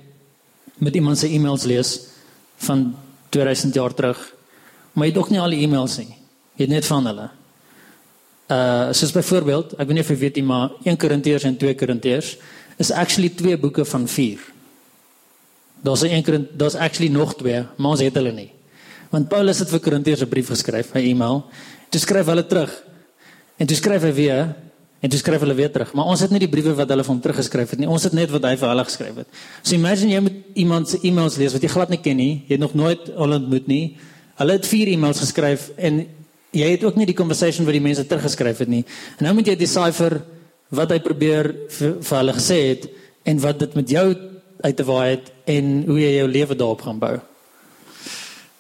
met 0.79 0.95
iemand 0.95 1.19
se 1.19 1.29
e-mails 1.29 1.67
lees 1.67 1.91
van 2.63 2.95
2000 3.35 3.75
jaar 3.75 3.95
terug, 3.95 4.19
maar 4.93 5.07
jy 5.07 5.13
het 5.13 5.21
ook 5.21 5.33
nie 5.35 5.41
al 5.43 5.55
die 5.55 5.65
e-mails 5.67 5.99
nie. 5.99 6.15
Jy 6.59 6.67
het 6.67 6.75
net 6.75 6.87
van 6.87 7.11
hulle. 7.11 7.27
Uh 8.49 8.95
soos 8.97 9.13
byvoorbeeld, 9.13 9.75
ek 9.77 9.91
weet 9.91 9.99
nie 9.99 10.05
of 10.07 10.13
jy 10.15 10.19
weet 10.23 10.39
nie, 10.39 10.47
maar 10.47 10.71
1 10.87 10.97
Korintiërs 10.97 11.45
en 11.51 11.59
2 11.59 11.75
Korintiërs 11.79 12.37
is 12.79 12.91
actually 12.91 13.29
twee 13.29 13.59
boeke 13.59 13.85
van 13.85 14.09
4. 14.09 14.39
Daar's 15.83 16.03
'n 16.03 16.23
Korint, 16.23 16.49
daar's 16.59 16.75
actually 16.75 17.13
nog 17.13 17.35
twee, 17.37 17.67
maar 17.77 17.91
ons 17.91 18.01
het 18.01 18.15
hulle 18.15 18.33
nie. 18.33 18.51
Want 19.11 19.29
Paulus 19.29 19.59
het 19.59 19.69
vir 19.69 19.81
Korintiërs 19.81 20.23
'n 20.23 20.29
brief 20.29 20.49
geskryf, 20.49 20.95
'n 20.95 20.99
e-mail. 20.99 21.45
Toe 21.89 22.01
skryf 22.01 22.27
hulle 22.27 22.47
terug. 22.47 22.83
En 23.57 23.67
toe 23.67 23.77
skryf 23.77 24.03
hy 24.03 24.13
weer 24.13 24.57
En 24.99 25.11
toe 25.11 25.19
skryf 25.19 25.45
hulle 25.45 25.55
weer 25.55 25.71
terug, 25.71 25.93
maar 25.95 26.09
ons 26.11 26.23
het 26.25 26.33
nie 26.35 26.41
die 26.43 26.51
briewe 26.51 26.73
wat 26.75 26.91
hulle 26.91 27.05
vir 27.07 27.13
hom 27.13 27.21
teruggeskryf 27.23 27.71
het 27.71 27.79
nie. 27.79 27.87
Ons 27.87 28.09
het 28.09 28.15
net 28.19 28.33
wat 28.35 28.49
hy 28.49 28.57
vir 28.59 28.73
hulle 28.73 28.85
geskryf 28.89 29.21
het. 29.23 29.29
So 29.63 29.77
imagine 29.77 30.11
jy 30.11 30.23
moet 30.25 30.39
iemand 30.59 30.91
se 30.91 30.99
e-mails 31.07 31.37
lees 31.39 31.55
wat 31.55 31.63
jy 31.63 31.71
glad 31.71 31.93
nie 31.95 32.01
ken 32.03 32.19
nie. 32.19 32.33
Jy 32.49 32.57
het 32.57 32.65
nog 32.65 32.75
nooit 32.75 33.05
hulle 33.15 33.39
ontmoet 33.39 33.69
nie. 33.71 33.85
Hulle 34.41 34.57
het 34.59 34.67
vier 34.67 34.91
e-mails 34.91 35.23
geskryf 35.23 35.69
en 35.77 36.01
jy 36.57 36.71
het 36.73 36.83
ook 36.83 36.99
nie 36.99 37.07
die 37.07 37.15
conversation 37.15 37.69
wat 37.69 37.79
die 37.79 37.85
mense 37.85 38.07
teruggeskryf 38.11 38.65
het 38.65 38.73
nie. 38.73 38.83
En 39.21 39.29
nou 39.29 39.37
moet 39.39 39.53
jy 39.53 39.55
decipher 39.61 40.19
wat 40.75 40.93
hy 40.93 40.99
probeer 41.01 41.51
vir, 41.73 41.97
vir 42.05 42.19
hulle 42.21 42.37
gesê 42.37 42.59
het 42.69 42.89
en 43.29 43.41
wat 43.41 43.63
dit 43.63 43.75
met 43.79 43.91
jou 43.91 44.07
uit 44.59 44.77
te 44.77 44.85
waai 44.85 45.09
het 45.15 45.33
en 45.49 45.75
hoe 45.87 45.99
jy 46.01 46.13
jou 46.19 46.29
lewe 46.29 46.57
daarop 46.59 46.85
gaan 46.85 47.01
bou. 47.01 47.17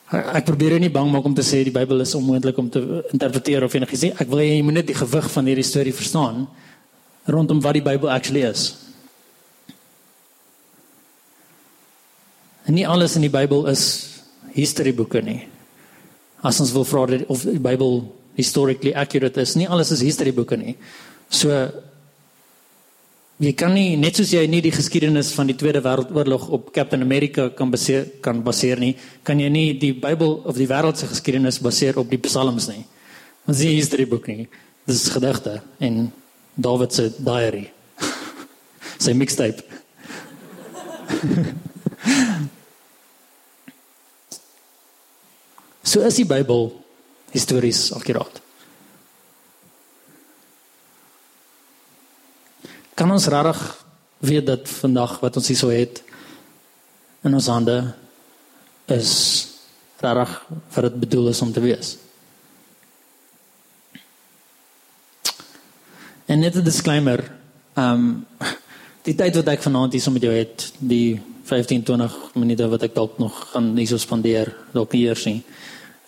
Ek 0.08 0.46
probeer 0.48 0.78
nie 0.80 0.92
bang 0.92 1.10
maak 1.12 1.26
om 1.28 1.34
te 1.36 1.44
sê 1.44 1.60
die 1.66 1.74
Bybel 1.74 2.00
is 2.00 2.14
onmoontlik 2.16 2.56
om 2.58 2.70
te 2.72 2.80
interpreteer 3.12 3.66
of 3.66 3.74
enigiets 3.76 4.06
nie. 4.06 4.14
Ek 4.16 4.30
wil 4.30 4.40
jy 4.40 4.62
moet 4.64 4.80
net 4.80 4.88
die 4.88 4.96
gewig 4.96 5.26
van 5.34 5.50
hierdie 5.50 5.66
storie 5.66 5.92
verstaan 5.92 6.46
rondom 7.28 7.60
wat 7.60 7.76
die 7.76 7.84
Bybel 7.84 8.08
actually 8.08 8.46
is. 8.48 8.70
En 12.64 12.76
nie 12.76 12.86
alles 12.88 13.18
in 13.20 13.26
die 13.26 13.32
Bybel 13.32 13.66
is 13.68 13.82
historieboeke 14.56 15.20
nie. 15.24 15.42
As 16.40 16.60
ons 16.62 16.72
wil 16.72 16.86
vra 16.88 17.04
of 17.28 17.44
die 17.44 17.60
Bybel 17.60 18.00
historically 18.38 18.94
accurate 18.96 19.40
is, 19.42 19.56
nie 19.58 19.68
alles 19.68 19.92
is 19.92 20.04
historieboeke 20.06 20.56
nie. 20.56 20.76
So 21.28 21.52
Jy 23.38 23.52
kan 23.54 23.70
nie 23.70 23.94
net 23.94 24.16
soos 24.18 24.32
jy 24.34 24.40
nie 24.50 24.58
die 24.64 24.72
geskiedenis 24.74 25.28
van 25.30 25.46
die 25.46 25.54
Tweede 25.54 25.78
Wêreldoorlog 25.84 26.48
op 26.56 26.72
Captain 26.74 26.98
America 27.06 27.44
kan 27.54 27.70
baseer 27.70 28.08
kan 28.20 28.42
baseer 28.42 28.80
nie, 28.82 28.96
kan 29.22 29.38
jy 29.38 29.46
nie 29.54 29.78
die 29.78 29.94
Bybel 29.94 30.42
of 30.42 30.58
die 30.58 30.66
wêreld 30.66 30.98
se 30.98 31.06
geskiedenis 31.06 31.62
baseer 31.62 31.98
op 32.02 32.10
die 32.10 32.18
Psalms 32.24 32.66
nie. 32.66 32.82
Want 33.46 33.58
dit 33.62 33.78
is 33.78 33.88
drie 33.92 34.10
boeke 34.10 34.34
nie. 34.34 34.48
Dis 34.90 35.06
gedigte 35.14 35.62
en 35.78 36.12
Dawid 36.58 36.92
se 36.92 37.14
diary. 37.14 37.70
Sy 39.04 39.14
mixtape. 39.14 39.62
so 45.94 46.02
is 46.02 46.18
die 46.18 46.26
Bybel 46.26 46.74
histories 47.30 47.92
akuraat. 47.94 48.42
Kan 52.98 53.10
ons 53.14 53.28
regtig 53.30 53.60
weet 54.26 54.46
dat 54.46 54.68
vandag 54.80 55.20
wat 55.22 55.36
ons 55.38 55.48
hierso 55.52 55.70
het 55.70 56.02
in 57.22 57.34
ons 57.38 57.46
hande 57.46 57.76
is 58.90 59.12
regtig 60.02 60.34
wat 60.74 60.86
dit 60.88 61.00
bedoel 61.04 61.30
is 61.30 61.42
om 61.44 61.52
te 61.54 61.62
wees. 61.62 61.96
En 66.26 66.38
net 66.38 66.56
'n 66.56 66.64
disclaimer, 66.64 67.20
ehm 67.74 67.94
um, 67.94 68.26
die 69.02 69.14
tyd 69.14 69.34
wat 69.34 69.48
ek 69.48 69.62
vanaand 69.62 69.92
hierso 69.92 70.10
met 70.10 70.22
jou 70.22 70.34
het, 70.34 70.72
die 70.78 71.22
15 71.44 71.82
20 71.82 72.34
minute 72.34 72.68
wat 72.68 72.82
ek 72.82 72.94
dalk 72.94 73.18
nog 73.18 73.50
gaan 73.52 73.76
hierso 73.76 73.96
spandeer, 73.96 74.54
dalk 74.72 74.92
hier 74.92 75.16
sien 75.16 75.44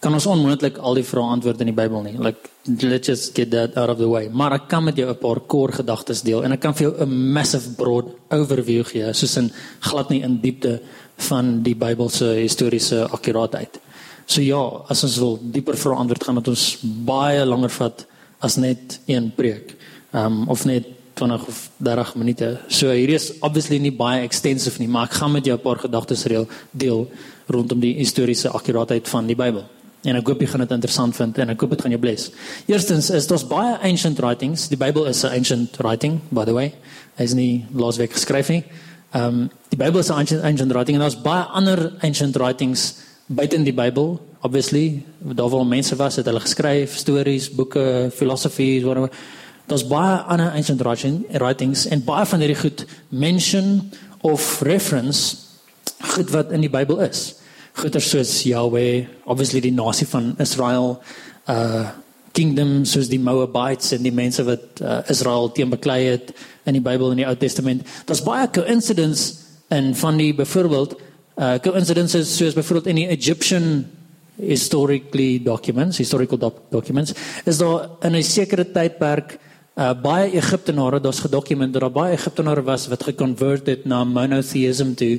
kan 0.00 0.14
ons 0.16 0.26
onmoontlik 0.26 0.78
al 0.80 0.96
die 0.96 1.04
vrae 1.04 1.32
antwoord 1.36 1.60
in 1.60 1.68
die 1.68 1.76
Bybel 1.76 2.02
nie. 2.06 2.14
Like 2.16 2.48
let's 2.88 3.08
just 3.08 3.34
get 3.36 3.50
that 3.52 3.76
out 3.76 3.92
of 3.92 3.98
the 4.00 4.08
way. 4.08 4.30
Maar 4.32 4.56
ek 4.56 4.68
kan 4.68 4.84
met 4.84 4.96
jou 4.96 5.08
'n 5.08 5.18
paar 5.18 5.40
core 5.46 5.72
gedagtes 5.72 6.22
deel 6.22 6.42
en 6.44 6.52
ek 6.52 6.60
kan 6.60 6.74
vir 6.74 6.88
jou 6.88 7.02
'n 7.04 7.32
massive 7.32 7.76
broad 7.76 8.06
overview 8.30 8.84
gee, 8.84 9.12
soos 9.12 9.36
in 9.36 9.52
glad 9.80 10.10
nie 10.10 10.22
in 10.22 10.40
diepte 10.40 10.80
van 11.16 11.62
die 11.62 11.74
Bybelse 11.74 12.24
historiese 12.24 13.08
akkuraatheid. 13.10 13.80
So 14.26 14.40
ja, 14.40 14.82
as 14.88 15.04
ons 15.04 15.18
wil 15.18 15.38
dieper 15.42 15.76
vra 15.76 15.96
antwoord 15.96 16.24
gaan 16.24 16.34
met 16.34 16.48
ons 16.48 16.78
baie 16.82 17.44
langer 17.44 17.70
vat 17.70 18.06
as 18.40 18.56
net 18.56 19.00
een 19.06 19.32
preek. 19.36 19.76
Um 20.12 20.48
of 20.48 20.64
net 20.64 20.84
20 21.14 21.46
of 21.46 21.70
30 21.76 22.14
minute. 22.14 22.58
So 22.68 22.86
hierdie 22.86 23.14
is 23.14 23.32
obviously 23.40 23.78
nie 23.78 23.92
baie 23.92 24.22
extensive 24.22 24.78
nie, 24.78 24.88
maar 24.88 25.04
ek 25.04 25.18
gaan 25.20 25.32
met 25.32 25.44
jou 25.44 25.56
'n 25.56 25.62
paar 25.62 25.78
gedagtes 25.78 26.24
reël 26.24 26.48
deel 26.72 27.10
rondom 27.48 27.80
die 27.80 27.94
historiese 27.94 28.48
akkuraatheid 28.48 29.08
van 29.08 29.26
die 29.26 29.36
Bybel. 29.36 29.79
En 30.08 30.16
ek 30.16 30.30
hoop 30.32 30.40
jy 30.40 30.46
gaan 30.48 30.62
dit 30.64 30.70
interessant 30.78 31.16
vind 31.16 31.38
en 31.42 31.52
ek 31.52 31.60
hoop 31.60 31.74
dit 31.74 31.82
gaan 31.84 31.92
jou 31.92 32.00
bless. 32.00 32.30
Eerstens 32.70 33.10
is 33.12 33.26
daar's 33.28 33.44
baie 33.44 33.74
ancient 33.84 34.20
writings. 34.24 34.68
Die 34.72 34.78
Bybel 34.80 35.04
is 35.10 35.24
'n 35.24 35.34
ancient 35.36 35.76
writing, 35.76 36.20
by 36.30 36.44
the 36.44 36.54
way. 36.56 36.72
Hy 37.16 37.24
is 37.24 37.34
nie 37.34 37.66
laasweek 37.74 38.12
geskryf 38.12 38.48
nie. 38.48 38.64
Ehm 39.12 39.24
um, 39.24 39.50
die 39.68 39.76
Bybel 39.76 40.00
is 40.00 40.08
'n 40.08 40.14
ancient, 40.14 40.42
ancient 40.42 40.72
writing 40.72 40.96
en 40.96 41.02
daar's 41.02 41.20
baie 41.20 41.44
ander 41.44 41.92
ancient 42.00 42.36
writings 42.36 42.94
buite 43.26 43.56
in 43.56 43.64
die 43.64 43.74
Bybel. 43.74 44.20
Obviously, 44.40 45.02
daar 45.18 45.48
waar 45.48 45.66
mense 45.66 45.96
was 45.96 46.16
het 46.16 46.26
hulle 46.26 46.40
geskryf, 46.40 46.96
stories, 46.96 47.50
boeke, 47.50 48.10
filosofie, 48.14 48.82
whatever. 48.84 49.10
Daar's 49.66 49.86
baie 49.86 50.16
ander 50.16 50.50
ancient 50.50 50.80
writing, 50.80 51.26
writings 51.32 51.86
en 51.86 52.04
baie 52.04 52.26
van 52.26 52.38
hierdie 52.40 52.60
goed 52.60 52.86
mention 53.08 53.90
of 54.20 54.60
reference 54.62 55.36
goed 56.00 56.30
wat 56.30 56.52
in 56.52 56.60
die 56.60 56.70
Bybel 56.70 57.00
is 57.00 57.39
goeie 57.80 58.00
soos 58.04 58.42
Yahweh, 58.44 59.06
obviously 59.24 59.62
die 59.64 59.74
nasie 59.74 60.08
van 60.10 60.34
Israel, 60.42 60.98
uh 61.48 61.88
kingdom 62.30 62.84
soos 62.86 63.08
die 63.10 63.18
Moabites 63.18 63.90
en 63.96 64.04
die 64.06 64.12
mense 64.14 64.44
wat 64.46 64.78
uh, 64.78 65.00
Israel 65.10 65.48
teen 65.50 65.72
beklei 65.72 66.12
het 66.12 66.28
in 66.62 66.76
die 66.76 66.82
Bybel 66.84 67.10
in 67.10 67.18
die 67.18 67.26
Ou 67.26 67.32
Testament. 67.34 67.82
Daar's 68.06 68.22
baie 68.22 68.46
coincidence 68.54 69.32
in 69.74 69.90
van 69.98 70.20
die 70.20 70.30
byvoorbeeld 70.38 70.94
uh 71.40 71.56
coincidences 71.64 72.30
soos 72.36 72.54
byvoorbeeld 72.54 72.92
in 72.92 73.00
die 73.02 73.08
Egyptian 73.10 73.66
historically 74.38 75.40
documents, 75.42 75.98
historical 75.98 76.38
doc 76.38 76.62
documents, 76.70 77.16
is 77.44 77.58
daar 77.58 77.88
in 78.06 78.14
'n 78.14 78.22
sekere 78.22 78.64
tydperk 78.64 79.38
uh 79.74 79.90
baie 79.98 80.30
Egiptenare, 80.30 81.00
daar's 81.00 81.26
gedokumenteer 81.26 81.80
dat 81.80 81.90
daar 81.90 82.02
baie 82.02 82.14
Egiptenare 82.14 82.62
was 82.62 82.86
wat 82.88 83.02
geconvert 83.02 83.66
het 83.66 83.84
na 83.84 84.04
monotheism 84.04 84.94
toe 84.94 85.18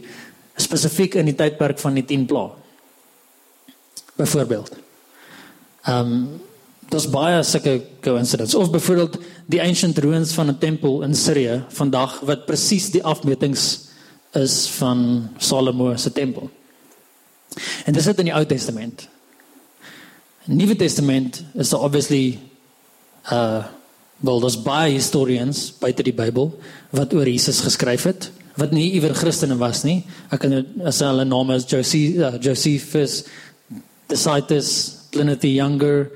spesifiek 0.62 1.18
in 1.20 1.30
die 1.30 1.36
tydperk 1.38 1.80
van 1.80 1.98
die 1.98 2.06
10 2.06 2.26
pla. 2.30 2.48
Byvoorbeeld. 4.16 4.72
Ehm 5.82 6.16
um, 6.16 6.24
daar's 6.92 7.08
baie 7.08 7.44
sulke 7.48 7.78
coincidences. 8.04 8.56
Of 8.56 8.72
byvoorbeeld 8.72 9.18
die 9.48 9.62
ancient 9.64 9.98
ruins 9.98 10.34
van 10.36 10.50
'n 10.50 10.58
tempel 10.58 11.02
in 11.02 11.16
Sirië 11.16 11.64
vandag 11.70 12.20
wat 12.20 12.46
presies 12.46 12.92
die 12.92 13.04
afmetings 13.04 13.88
is 14.32 14.68
van 14.68 15.30
Salomo 15.38 15.96
se 15.98 16.12
tempel. 16.12 16.50
En 17.86 17.94
dis 17.94 18.04
dit 18.04 18.20
in 18.20 18.26
die 18.26 18.34
Ou 18.34 18.46
Testament. 18.46 19.08
Nuwe 20.46 20.76
Testament 20.76 21.44
is 21.54 21.70
daar 21.70 21.80
obviously 21.80 22.40
uh 23.32 23.64
wel 24.22 24.40
daar's 24.40 24.62
baie 24.62 24.94
historians 24.94 25.74
buite 25.80 26.04
die 26.04 26.14
Bybel 26.14 26.52
wat 26.90 27.14
oor 27.14 27.26
Jesus 27.26 27.60
geskryf 27.60 28.04
het 28.04 28.32
wat 28.62 28.76
nie 28.76 28.92
iewers 28.96 29.20
Christene 29.20 29.58
was 29.58 29.84
nie. 29.88 30.02
Ek 30.30 30.44
kan 30.44 30.54
as 30.86 31.02
hulle 31.02 31.26
name 31.26 31.58
is 31.58 31.66
uh, 31.66 32.38
Josephus, 32.38 33.24
Tacitus, 34.08 34.70
Pliny 35.12 35.56
Younger. 35.56 36.12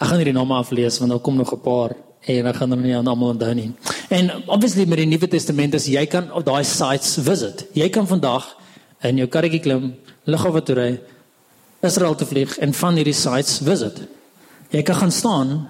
Ek 0.00 0.08
gaan 0.08 0.18
nie 0.22 0.30
die 0.30 0.36
name 0.36 0.56
aflees 0.56 0.98
want 1.02 1.12
daar 1.12 1.22
kom 1.22 1.36
nog 1.36 1.52
'n 1.52 1.60
paar 1.60 1.94
en 2.26 2.46
ek 2.46 2.56
gaan 2.56 2.70
hulle 2.70 2.82
nie 2.82 2.96
almal 2.96 3.34
onthou 3.34 3.54
nie. 3.54 3.72
En 4.10 4.30
obviously 4.46 4.86
met 4.86 4.98
die 4.98 5.06
Nuwe 5.06 5.28
Testament 5.28 5.74
is 5.74 5.86
jy 5.86 6.06
kan 6.06 6.30
op 6.32 6.44
daai 6.44 6.64
sites 6.64 7.16
visit. 7.18 7.66
Jy 7.74 7.88
kan 7.88 8.06
vandag 8.06 8.56
in 9.02 9.18
jou 9.18 9.26
karretjie 9.26 9.60
klim, 9.60 9.94
Lughawe 10.24 10.62
toe 10.62 10.74
ry, 10.74 11.00
Israel 11.82 12.14
toe 12.14 12.26
vlieg 12.26 12.58
en 12.58 12.72
van 12.72 12.94
hierdie 12.94 13.14
sites 13.14 13.58
visit. 13.58 14.04
Jy 14.70 14.82
kan 14.82 14.94
gaan 14.94 15.10
staan 15.10 15.68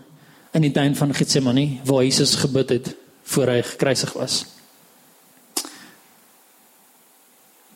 in 0.52 0.62
die 0.62 0.72
tuin 0.72 0.94
van 0.96 1.14
Getsemane 1.14 1.80
waar 1.84 2.04
Jesus 2.04 2.34
gebid 2.34 2.68
het 2.68 2.96
voor 3.32 3.46
hy 3.46 3.62
gekruisig 3.62 4.12
was. 4.12 4.44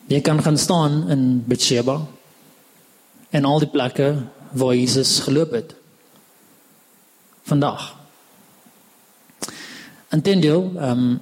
Jy 0.07 0.21
kan 0.23 0.39
gaan 0.43 0.57
staan 0.57 1.09
in 1.11 1.43
Bethsheba 1.43 1.99
en 3.29 3.45
al 3.45 3.59
die 3.59 3.67
plekke 3.67 4.13
waar 4.55 4.75
Jesus 4.75 5.19
geloop 5.19 5.51
het. 5.51 5.73
Vandag. 7.43 7.89
Intendeel, 10.15 10.71
ehm 10.79 10.91
um, 10.91 11.17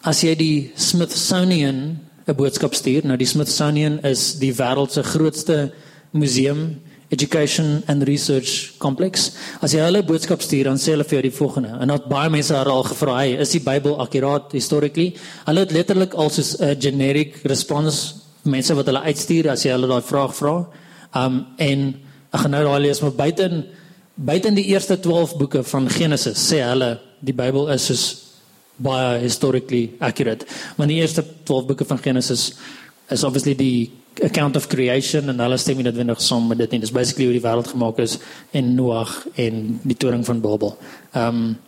as 0.00 0.22
jy 0.24 0.32
die 0.38 0.72
Smithsonian 0.80 1.98
'n 2.24 2.34
boodskap 2.34 2.74
stuur, 2.74 3.04
nou 3.04 3.16
die 3.18 3.26
Smithsonian 3.26 3.98
is 4.06 4.38
die 4.38 4.54
wêreld 4.54 4.92
se 4.92 5.02
grootste 5.02 5.72
museum 6.10 6.80
education 7.10 7.82
and 7.88 8.06
research 8.06 8.78
complex. 8.78 9.36
As 9.60 9.74
jy 9.74 9.82
hulle 9.82 10.02
boodskap 10.06 10.42
stuur, 10.42 10.68
dan 10.70 10.78
sê 10.78 10.94
hulle 10.94 11.06
vir 11.08 11.18
jou 11.18 11.24
die 11.26 11.34
volgende. 11.34 11.74
En 11.82 11.90
dat 11.90 12.06
baie 12.10 12.30
mense 12.30 12.54
haar 12.54 12.70
al 12.70 12.86
gevra, 12.86 13.16
hey, 13.18 13.34
is 13.42 13.54
die 13.56 13.62
Bybel 13.64 13.98
akuraat 14.02 14.54
historically? 14.54 15.10
Hulle 15.48 15.66
het 15.66 15.74
letterlik 15.74 16.14
al 16.14 16.30
soos 16.30 16.56
'n 16.60 16.78
generic 16.80 17.42
response 17.44 18.14
mense 18.42 18.74
wat 18.74 18.86
hulle 18.86 19.02
uitstuur 19.04 19.50
as 19.50 19.64
jy 19.64 19.74
hulle 19.74 19.90
daai 19.90 20.02
vraag 20.02 20.34
vra. 20.34 20.54
Um 21.14 21.46
en 21.58 21.94
ek 22.32 22.40
gaan 22.40 22.50
nou 22.50 22.64
daai 22.64 22.80
lees 22.86 23.00
maar 23.02 23.12
buiten 23.12 23.64
buiten 24.14 24.54
die 24.54 24.68
eerste 24.72 25.00
12 25.00 25.36
boeke 25.36 25.62
van 25.64 25.88
Genesis 25.88 26.38
sê 26.52 26.60
hulle 26.62 26.98
die 27.20 27.34
Bybel 27.34 27.68
is 27.74 27.86
soos 27.86 28.04
baie 28.76 29.18
historically 29.20 29.90
accurate. 30.00 30.46
Maar 30.76 30.86
die 30.86 31.00
eerste 31.00 31.24
12 31.44 31.66
boeke 31.66 31.84
van 31.84 31.98
Genesis 31.98 32.54
is 33.10 33.24
obviously 33.24 33.54
die 33.54 33.90
account 34.22 34.56
of 34.56 34.66
creation 34.68 35.28
en 35.28 35.40
hulle 35.40 35.56
stem 35.56 35.82
dit 35.82 35.96
wendig 35.96 36.20
saam 36.22 36.48
met 36.50 36.58
dit 36.58 36.72
en 36.76 36.80
dis 36.80 36.92
basically 36.92 37.28
hoe 37.30 37.36
die 37.38 37.44
wêreld 37.44 37.70
gemaak 37.72 37.98
is 38.02 38.18
en 38.56 38.74
Noag 38.74 39.26
en 39.34 39.80
die 39.82 39.96
toring 39.96 40.24
van 40.26 40.40
Babel. 40.40 40.76
Um, 41.16 41.58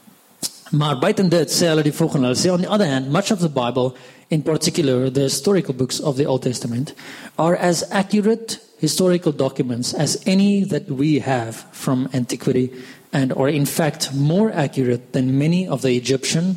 maar 0.73 0.99
buiten 0.99 1.29
dit 1.29 1.53
sê 1.53 1.69
hulle 1.69 1.85
die 1.85 1.93
volgende, 1.93 2.31
hulle 2.31 2.41
sê 2.41 2.53
on 2.53 2.65
the 2.65 2.71
other 2.71 2.89
hand, 2.89 3.13
much 3.13 3.31
of 3.33 3.41
the 3.41 3.49
Bible 3.49 3.93
in 4.29 4.43
particular 4.43 5.11
the 5.11 5.29
historical 5.29 5.75
books 5.75 6.01
of 6.01 6.17
the 6.17 6.27
Old 6.27 6.43
Testament 6.43 6.95
are 7.39 7.57
as 7.57 7.85
accurate 7.91 8.59
historical 8.79 9.33
documents 9.33 9.95
as 9.95 10.21
any 10.27 10.65
that 10.65 10.89
we 10.91 11.21
have 11.21 11.57
from 11.73 12.09
antiquity 12.13 12.73
and 13.13 13.33
are 13.35 13.49
in 13.49 13.67
fact 13.67 14.15
more 14.15 14.51
accurate 14.51 15.13
than 15.13 15.39
many 15.39 15.69
of 15.69 15.83
the 15.83 15.95
Egyptian, 15.95 16.57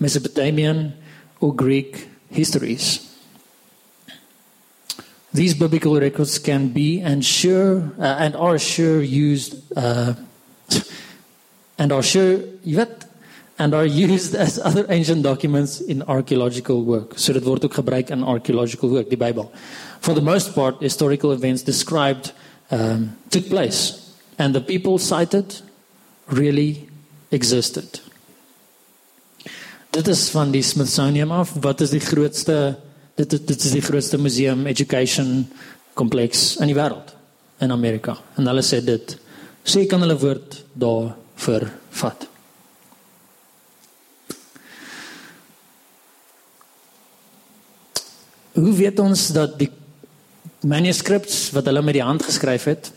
Mesopotamian 0.00 0.94
or 1.40 1.54
Greek 1.54 2.08
histories. 2.30 3.03
These 5.34 5.54
biblical 5.54 5.98
records 5.98 6.38
can 6.38 6.68
be 6.68 7.00
and 7.00 7.24
sure 7.24 7.90
uh, 7.98 8.22
and 8.22 8.36
are 8.36 8.56
sure 8.56 9.02
used 9.02 9.58
uh, 9.76 10.14
and 11.76 11.90
are 11.90 12.02
sure 12.04 12.38
yet 12.62 13.04
and 13.58 13.74
are 13.74 13.84
used 13.84 14.34
as 14.46 14.60
other 14.60 14.86
ancient 14.88 15.24
documents 15.24 15.80
in 15.80 16.02
archaeological 16.06 16.84
work. 16.84 17.18
So 17.18 17.32
dit 17.32 17.42
word 17.42 17.64
ook 17.64 17.74
gebruik 17.74 18.14
in 18.14 18.22
archaeological 18.22 18.94
work, 18.94 19.10
die 19.10 19.18
Bybel. 19.18 19.50
For 19.98 20.14
the 20.14 20.22
most 20.22 20.54
part, 20.54 20.78
historical 20.78 21.32
events 21.32 21.62
described 21.62 22.32
um, 22.70 23.16
took 23.30 23.48
place 23.48 24.14
and 24.38 24.54
the 24.54 24.60
people 24.60 24.98
cited 24.98 25.62
really 26.30 26.88
existed. 27.34 28.02
Dit 29.90 30.08
is 30.08 30.30
van 30.30 30.50
die 30.50 30.62
Smithsonian 30.62 31.30
af. 31.30 31.56
Wat 31.60 31.80
is 31.80 31.90
die 31.90 32.02
grootste 32.02 32.78
dit 33.14 33.34
dit 33.46 33.64
is 33.64 33.74
die 33.76 33.84
grootste 33.84 34.18
museum 34.18 34.66
education 34.66 35.46
kompleks 35.94 36.56
in 36.62 36.70
die 36.70 36.78
wêreld 36.78 37.14
in 37.62 37.74
Amerika 37.74 38.16
en 38.38 38.50
hulle 38.50 38.64
sê 38.66 38.80
dit 38.84 39.16
sê 39.64 39.86
kan 39.90 40.02
hulle 40.02 40.18
woord 40.18 40.62
daar 40.74 41.14
vir 41.46 41.68
vat 42.02 42.30
Hoe 48.54 48.70
weet 48.78 49.00
ons 49.02 49.32
dat 49.34 49.56
die 49.58 49.66
manuscripts 50.62 51.48
wat 51.56 51.66
hulle 51.66 51.80
met 51.82 51.96
die 51.96 52.04
hand 52.06 52.22
geskryf 52.22 52.68
het 52.70 52.92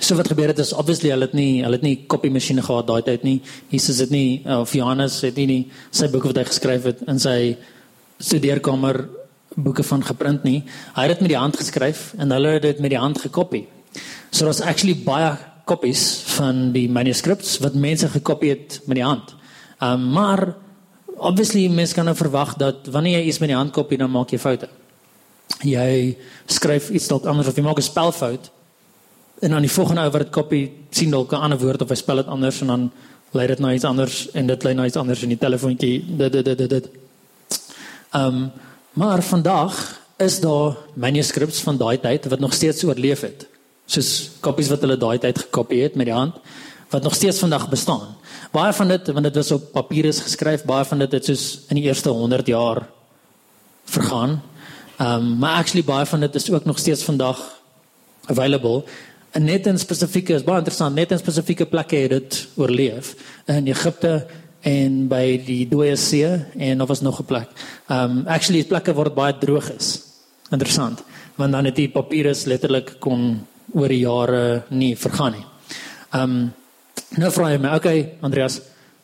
So 0.00 0.16
wat 0.16 0.30
gebeur 0.32 0.48
het 0.48 0.58
is 0.58 0.72
obviously 0.72 1.10
hulle 1.12 1.26
het 1.28 1.34
nie 1.36 1.60
hulle 1.60 1.76
het 1.76 1.84
nie 1.84 1.98
kopiemasjiene 2.08 2.62
gehad 2.64 2.86
daai 2.88 3.02
tyd 3.04 3.26
nie. 3.26 3.42
Jesus 3.68 4.00
het 4.00 4.10
nie 4.10 4.40
of 4.48 4.72
Johannes 4.72 5.18
het 5.20 5.36
nie, 5.36 5.44
nie 5.46 5.90
sy 5.92 6.08
boeke 6.08 6.30
wat 6.30 6.40
hy 6.40 6.44
geskryf 6.48 6.86
het 6.88 7.02
in 7.12 7.20
sy 7.20 7.36
studeerkamer 8.16 9.02
boeke 9.54 9.82
van 9.82 10.04
geprint 10.04 10.42
nie. 10.42 10.62
Hy 10.94 11.06
het 11.06 11.18
dit 11.18 11.20
met 11.20 11.32
die 11.34 11.38
hand 11.38 11.56
geskryf 11.56 12.12
en 12.18 12.30
hulle 12.30 12.56
het 12.56 12.62
dit 12.62 12.78
met 12.80 12.90
die 12.90 12.98
hand 12.98 13.20
gekopie. 13.20 13.66
So 14.30 14.44
daar's 14.44 14.60
actually 14.60 14.96
baie 15.04 15.36
kopies 15.64 16.22
van 16.36 16.72
die 16.72 16.88
manuscripts 16.90 17.58
wat 17.62 17.74
mense 17.74 18.08
gekopie 18.08 18.50
het 18.50 18.80
met 18.86 18.98
die 19.00 19.06
hand. 19.06 19.34
Um, 19.82 20.10
maar 20.12 20.54
obviously 21.16 21.68
mense 21.68 21.94
kan 21.94 22.04
nou 22.04 22.16
verwag 22.16 22.56
dat 22.58 22.88
wanneer 22.90 23.20
jy 23.20 23.28
iets 23.28 23.38
met 23.38 23.52
die 23.52 23.58
hand 23.58 23.74
kopie 23.74 23.98
dan 23.98 24.10
maak 24.10 24.32
jy 24.32 24.40
foute. 24.42 24.68
Jy 25.62 26.16
skryf 26.50 26.90
iets 26.90 27.08
dalk 27.10 27.26
anders 27.30 27.48
of 27.48 27.56
jy 27.56 27.62
maak 27.62 27.78
'n 27.78 27.82
spelfout 27.86 28.50
en 29.42 29.50
dan 29.50 29.62
die 29.62 29.70
volgende 29.70 30.02
ou 30.02 30.10
wat 30.10 30.22
dit 30.22 30.30
kopie 30.30 30.72
sien 30.90 31.10
dalk 31.10 31.32
'n 31.32 31.44
ander 31.44 31.58
woord 31.58 31.82
of 31.82 31.88
hy 31.88 31.94
spel 31.94 32.16
dit 32.16 32.26
anders 32.26 32.60
en 32.60 32.66
dan 32.66 32.90
lei 33.32 33.46
dit 33.46 33.58
na 33.58 33.72
iets 33.72 33.84
anders 33.84 34.30
en 34.32 34.46
dit 34.46 34.62
lei 34.62 34.74
na 34.74 34.84
iets 34.84 34.96
anders 34.96 35.22
in 35.22 35.28
die 35.28 35.38
telefoontjie 35.38 36.04
dit 36.16 36.32
dit 36.32 36.44
dit 36.44 36.70
dit. 36.70 36.88
Ehm 38.12 38.26
um, 38.26 38.52
Maar 38.92 39.22
vandag 39.22 40.00
is 40.16 40.40
daar 40.40 40.76
manuscripts 40.94 41.60
van 41.60 41.76
daai 41.76 42.00
tyd 42.00 42.26
wat 42.28 42.38
nog 42.38 42.52
steeds 42.52 42.84
oorleef 42.84 43.20
het. 43.20 43.46
Soos 43.86 44.30
kopies 44.40 44.68
wat 44.68 44.80
hulle 44.84 44.96
daai 45.00 45.18
tyd 45.18 45.38
gekopie 45.38 45.82
het 45.82 45.94
met 45.96 46.06
die 46.06 46.14
hand 46.14 46.36
wat 46.92 47.02
nog 47.02 47.14
steeds 47.14 47.38
vandag 47.38 47.68
bestaan. 47.68 48.16
Baie 48.52 48.72
van 48.72 48.88
dit 48.88 49.06
want 49.06 49.24
dit 49.24 49.34
was 49.34 49.50
op 49.50 49.70
papier 49.72 50.04
is 50.04 50.20
geskryf, 50.20 50.64
baie 50.68 50.84
van 50.84 50.98
dit 50.98 51.12
het 51.12 51.24
soos 51.24 51.60
in 51.68 51.80
die 51.80 51.84
eerste 51.84 52.08
100 52.08 52.46
jaar 52.46 52.82
vergaan. 53.84 54.42
Ehm 54.96 55.14
um, 55.14 55.38
maar 55.38 55.56
actually 55.56 55.84
baie 55.84 56.06
van 56.06 56.20
dit 56.20 56.34
is 56.34 56.50
ook 56.50 56.64
nog 56.64 56.78
steeds 56.78 57.02
vandag 57.02 57.40
available. 58.24 58.84
En 59.30 59.44
net 59.44 59.66
in 59.66 59.78
spesifieke 59.78 60.34
is 60.34 60.44
baie 60.44 60.58
interessant, 60.58 60.94
net 60.94 61.10
in 61.10 61.18
spesifieke 61.18 61.66
plekke 61.66 61.96
het 61.96 62.10
dit 62.10 62.48
oorleef. 62.54 63.14
In 63.46 63.66
Egipte 63.66 64.26
en 64.62 65.06
by 65.10 65.38
die 65.42 65.64
dooie 65.70 65.96
see 65.98 66.26
en 66.54 66.82
of 66.82 66.88
was 66.88 67.02
nog 67.02 67.20
'n 67.20 67.24
plek. 67.24 67.48
Um 67.88 68.24
actually 68.26 68.60
is 68.60 68.66
plekke 68.66 68.94
waar 68.94 69.04
dit 69.04 69.14
baie 69.14 69.38
droog 69.38 69.70
is. 69.70 70.02
Interessant, 70.50 71.02
want 71.36 71.52
dan 71.52 71.64
het 71.64 71.76
die 71.76 71.88
papirus 71.88 72.44
letterlik 72.44 72.96
kon 73.00 73.46
oor 73.74 73.92
jare 73.92 74.64
nie 74.68 74.96
vergaan 74.96 75.32
nie. 75.32 75.44
Um 76.12 76.52
nou 77.16 77.30
vra 77.30 77.50
jy 77.50 77.58
my, 77.58 77.74
okay, 77.74 78.16
Andreas, 78.20 78.60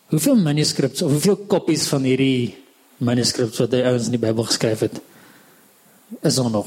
hoeveel 0.09 0.37
manuscripts 0.37 1.03
of 1.03 1.11
hoeveel 1.11 1.37
kopies 1.37 1.89
van 1.89 2.03
hierdie 2.03 2.57
manuscripts 2.97 3.59
wat 3.59 3.71
die 3.71 3.85
ouens 3.85 4.07
in 4.07 4.11
die 4.11 4.27
Bybel 4.27 4.45
geskryf 4.45 4.81
het 4.81 5.01
is 6.23 6.35
daar 6.35 6.51
nog? 6.51 6.67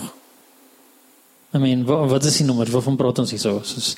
I 1.54 1.58
mean, 1.58 1.84
wat, 1.86 2.10
wat 2.10 2.24
is 2.24 2.38
die 2.38 2.46
nommer? 2.46 2.70
Waarvan 2.72 2.96
praat 2.96 3.20
ons 3.20 3.32
hier 3.32 3.40
so? 3.40 3.62
Soos 3.64 3.98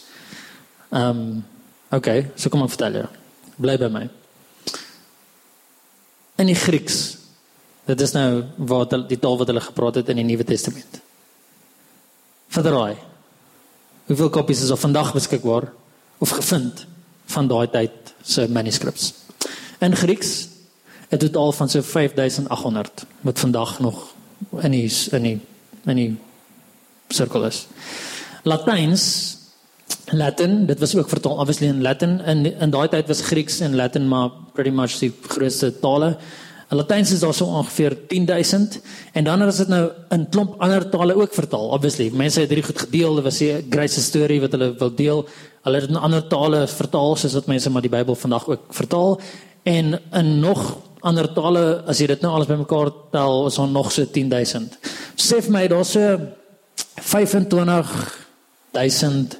um 0.89 1.43
okay, 1.89 2.31
so 2.35 2.49
kom 2.49 2.63
ek 2.63 2.69
vertel 2.69 2.93
jou. 2.93 3.07
Bly 3.57 3.77
by 3.77 3.87
my 3.87 4.22
in 6.35 6.49
die 6.49 6.57
Grieks. 6.57 7.17
Dit 7.85 8.01
is 8.01 8.13
nou 8.15 8.43
waar 8.57 8.85
hulle 8.89 9.07
die 9.09 9.19
taal 9.19 9.37
wat 9.37 9.49
hulle 9.51 9.63
gepraat 9.63 9.99
het 10.01 10.11
in 10.13 10.21
die 10.21 10.27
Nuwe 10.27 10.45
Testament. 10.47 11.01
Verdraai. 12.53 12.95
Hoeveel 14.07 14.29
kopies 14.29 14.63
is 14.63 14.71
al 14.71 14.79
vandag 14.79 15.13
beskikbaar 15.15 15.69
of 16.23 16.35
gevind 16.35 16.85
van 17.33 17.47
daai 17.47 17.67
tyd 17.71 18.13
se 18.23 18.47
manuscripts? 18.47 19.13
In 19.83 19.95
Grieks 19.95 20.47
het 21.09 21.21
dit 21.21 21.35
al 21.37 21.51
van 21.51 21.69
so 21.69 21.81
5800 21.81 23.05
wat 23.21 23.39
vandag 23.39 23.79
nog 23.79 24.13
in 24.61 24.71
die 24.71 24.89
in 25.11 25.23
die 25.23 25.39
in 25.85 25.99
die 25.99 26.11
sirkel 27.09 27.45
is. 27.45 27.67
Latyns 28.43 29.37
Latin, 30.11 30.65
dit 30.65 30.79
was 30.79 30.95
ook 30.95 31.09
vertaal 31.09 31.37
obviously 31.37 31.67
in 31.67 31.81
Latin 31.81 32.19
in 32.19 32.45
in 32.45 32.71
daai 32.71 32.87
tyd 32.89 33.07
was 33.07 33.21
Grieks 33.21 33.59
en 33.59 33.75
Latin 33.75 34.07
maar 34.07 34.29
pretty 34.53 34.71
much 34.71 34.99
die 34.99 35.13
grootste 35.27 35.71
tale. 35.79 36.17
Latyns 36.73 37.11
is 37.13 37.21
daar 37.21 37.33
so 37.33 37.45
ongeveer 37.45 37.97
10000 38.07 38.79
en 39.13 39.23
dan 39.23 39.43
is 39.43 39.57
dit 39.61 39.67
nou 39.69 39.91
in 40.09 40.29
klomp 40.29 40.61
ander 40.61 40.89
tale 40.89 41.15
ook 41.15 41.33
vertaal. 41.33 41.69
Obviously, 41.75 42.09
mense 42.13 42.41
het 42.41 42.49
hierdie 42.49 42.65
goed 42.65 42.79
gedeel, 42.87 43.15
dit 43.15 43.23
was 43.23 43.41
'n 43.41 43.65
great 43.69 43.91
story 43.91 44.39
wat 44.41 44.51
hulle 44.51 44.75
wil 44.77 44.95
deel. 44.95 45.27
Hulle 45.63 45.79
het 45.79 45.89
in 45.89 45.95
ander 45.95 46.27
tale 46.27 46.67
vertaal 46.67 47.15
soos 47.15 47.33
wat 47.33 47.47
mense 47.47 47.69
maar 47.69 47.81
die 47.81 47.91
Bybel 47.91 48.15
vandag 48.15 48.47
ook 48.47 48.73
vertaal 48.73 49.21
en 49.63 50.01
in 50.11 50.39
nog 50.39 50.77
ander 51.01 51.33
tale 51.33 51.83
as 51.87 51.99
jy 51.99 52.07
dit 52.07 52.21
nou 52.21 52.33
alles 52.33 52.47
bymekaar 52.47 52.91
tel 53.11 53.47
is 53.47 53.55
daar 53.55 53.67
nog 53.67 53.91
so 53.91 54.05
10000. 54.05 54.77
Sê 55.15 55.41
vir 55.41 55.51
my 55.51 55.67
daar's 55.67 55.91
so 55.91 56.19
25000 57.01 59.37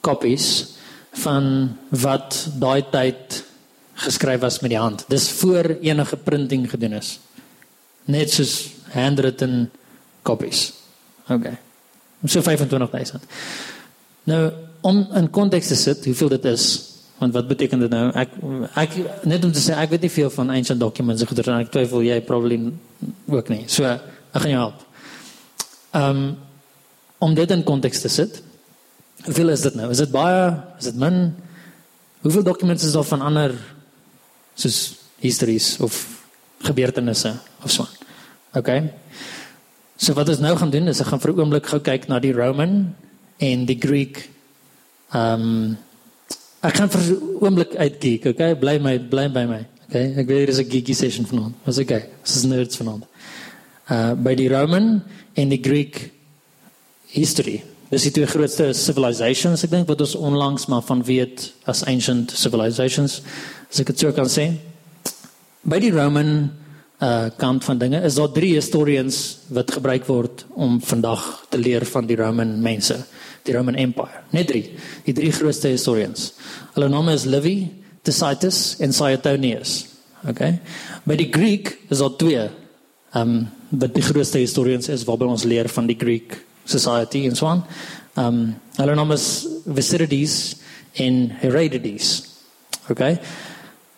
kopies 0.00 0.66
van 1.12 1.76
wat 1.90 2.48
daai 2.60 2.82
tyd 2.90 3.44
geskryf 3.98 4.40
was 4.40 4.60
met 4.62 4.70
die 4.74 4.80
hand. 4.80 5.04
Dis 5.10 5.30
voor 5.40 5.76
enige 5.80 6.16
printing 6.16 6.68
gedoen 6.70 6.98
is. 7.00 7.18
Net 8.04 8.30
soos 8.32 8.70
handwritten 8.94 9.70
copies. 10.22 10.72
OK. 11.28 11.50
So 12.24 12.42
25000. 12.42 13.22
Nou 14.28 14.42
om 14.80 15.00
in 15.18 15.30
konteks 15.30 15.66
te 15.72 15.76
sit, 15.76 16.04
hoeveel 16.04 16.28
dit 16.36 16.44
is, 16.44 16.64
want 17.18 17.34
wat 17.34 17.48
beteken 17.50 17.80
dit 17.82 17.90
nou? 17.90 18.04
Ek 18.14 18.34
ek 18.78 18.92
net 19.26 19.44
om 19.44 19.52
te 19.52 19.62
sê 19.62 19.74
ek 19.74 19.90
weet 19.90 20.06
nie 20.06 20.12
veel 20.14 20.30
van 20.30 20.52
ancient 20.54 20.80
documents 20.80 21.24
of 21.24 21.32
goedere 21.32 21.56
en 21.56 21.64
ek 21.66 21.72
twyfel 21.74 22.04
jy 22.06 22.20
probably 22.26 22.60
ook 23.26 23.50
nie. 23.50 23.64
So 23.66 23.88
ek 23.88 24.38
gaan 24.44 24.52
jou 24.54 24.60
help. 24.68 24.84
Ehm 25.98 26.20
um, 26.20 26.28
om 27.18 27.32
dit 27.34 27.50
in 27.50 27.64
konteks 27.66 28.04
te 28.04 28.08
sit. 28.14 28.36
Hoeveel 29.24 29.48
is 29.50 29.64
dit 29.66 29.74
nou? 29.74 29.88
Is 29.90 29.98
dit 29.98 30.10
baie? 30.14 30.52
Is 30.78 30.86
dit 30.86 31.00
min? 31.02 31.32
Hoeveel 32.22 32.44
documents 32.46 32.84
is 32.86 32.94
daar 32.94 33.08
van 33.08 33.24
ander 33.26 33.56
soos 34.58 34.78
histories 35.22 35.76
of 35.80 35.94
gebeurtenisse 36.66 37.38
of 37.62 37.70
so. 37.70 37.86
Okay. 38.56 38.90
So 39.98 40.14
wat 40.18 40.30
ons 40.30 40.42
nou 40.42 40.54
gaan 40.58 40.70
doen 40.70 40.90
is 40.90 41.00
ek 41.02 41.10
gaan 41.12 41.22
vir 41.22 41.32
'n 41.32 41.40
oomblik 41.40 41.66
gou 41.66 41.80
kyk 41.80 42.08
na 42.08 42.18
die 42.18 42.34
Roman 42.34 42.94
en 43.38 43.66
die 43.66 43.78
Greek. 43.78 44.28
Ehm 45.14 45.42
um, 45.42 45.76
ek 46.62 46.74
gaan 46.74 46.90
vir 46.90 47.02
'n 47.02 47.18
oomblik 47.40 47.74
uitgeek, 47.76 48.26
okay? 48.26 48.54
Bly 48.54 48.78
my 48.78 48.98
bly 48.98 49.28
by 49.28 49.44
my. 49.46 49.62
Okay. 49.88 50.14
Ek 50.18 50.26
weet 50.26 50.46
dit 50.46 50.48
is 50.48 50.60
'n 50.60 50.70
geeky 50.70 50.94
session 50.94 51.26
vanaand. 51.26 51.54
Dis 51.64 51.78
okay. 51.78 52.08
Dis 52.22 52.36
is 52.36 52.44
nerds 52.44 52.76
vanaand. 52.76 53.04
Uh 53.90 54.14
by 54.14 54.34
die 54.34 54.48
Roman 54.48 55.02
en 55.34 55.48
die 55.48 55.62
Greek 55.62 56.10
history. 57.06 57.62
Dis 57.90 58.02
die 58.02 58.10
twee 58.10 58.26
grootste 58.26 58.72
civilizations 58.74 59.64
ek 59.64 59.70
dink 59.70 59.88
wat 59.88 60.00
ons 60.00 60.14
onlangs 60.14 60.66
maar 60.66 60.82
van 60.82 61.02
weet 61.02 61.52
as 61.64 61.84
ancient 61.84 62.30
civilizations 62.30 63.22
as 63.68 63.80
ek 63.82 63.92
dit 63.92 64.04
sou 64.04 64.12
kan 64.16 64.30
sê. 64.30 64.50
By 65.68 65.80
die 65.82 65.92
Roman 65.92 66.32
uh 66.98 67.30
kant 67.38 67.62
van 67.62 67.78
dinge 67.78 68.00
is 68.02 68.16
daar 68.18 68.32
drie 68.34 68.56
historians 68.56 69.44
wat 69.54 69.70
gebruik 69.70 70.08
word 70.10 70.42
om 70.58 70.80
vandag 70.82 71.22
te 71.50 71.58
leer 71.60 71.84
van 71.86 72.08
die 72.08 72.16
Roman 72.18 72.56
mense, 72.62 72.96
die 73.46 73.54
Roman 73.54 73.78
Empire. 73.78 74.24
Net 74.34 74.48
drie, 74.50 74.64
die 75.06 75.14
drie 75.14 75.30
grootste 75.30 75.70
historians. 75.70 76.32
Hulle 76.74 76.88
name 76.90 77.14
is 77.14 77.28
Livy, 77.30 77.68
Tacitus 78.02 78.80
en 78.82 78.92
Suetonius. 78.92 79.84
Okay. 80.26 80.58
By 81.06 81.14
die 81.20 81.30
Greek 81.30 81.76
is 81.88 82.02
daar 82.02 82.16
twee 82.18 82.48
um 83.14 83.46
wat 83.68 83.94
die 83.94 84.02
grootste 84.02 84.40
historians 84.42 84.88
is 84.88 85.04
waarby 85.06 85.28
ons 85.28 85.44
leer 85.44 85.68
van 85.68 85.86
die 85.86 85.96
Greek 85.98 86.34
society 86.64 87.26
en 87.28 87.36
so 87.36 87.46
aan. 87.46 87.62
Um 88.18 88.40
hulle 88.80 88.96
name 88.98 89.14
is 89.14 89.46
Thucydides 89.68 90.56
en 90.98 91.28
Herodotus. 91.44 92.24
Okay. 92.90 93.20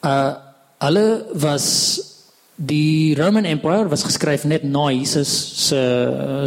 Uh 0.02 0.34
hulle 0.80 1.26
was 1.36 1.66
die 2.56 3.14
Roman 3.14 3.44
Empire 3.44 3.88
was 3.88 4.04
geskryf 4.04 4.46
net 4.48 4.64
na 4.64 4.88
Jesus 4.88 5.28
se 5.68 5.80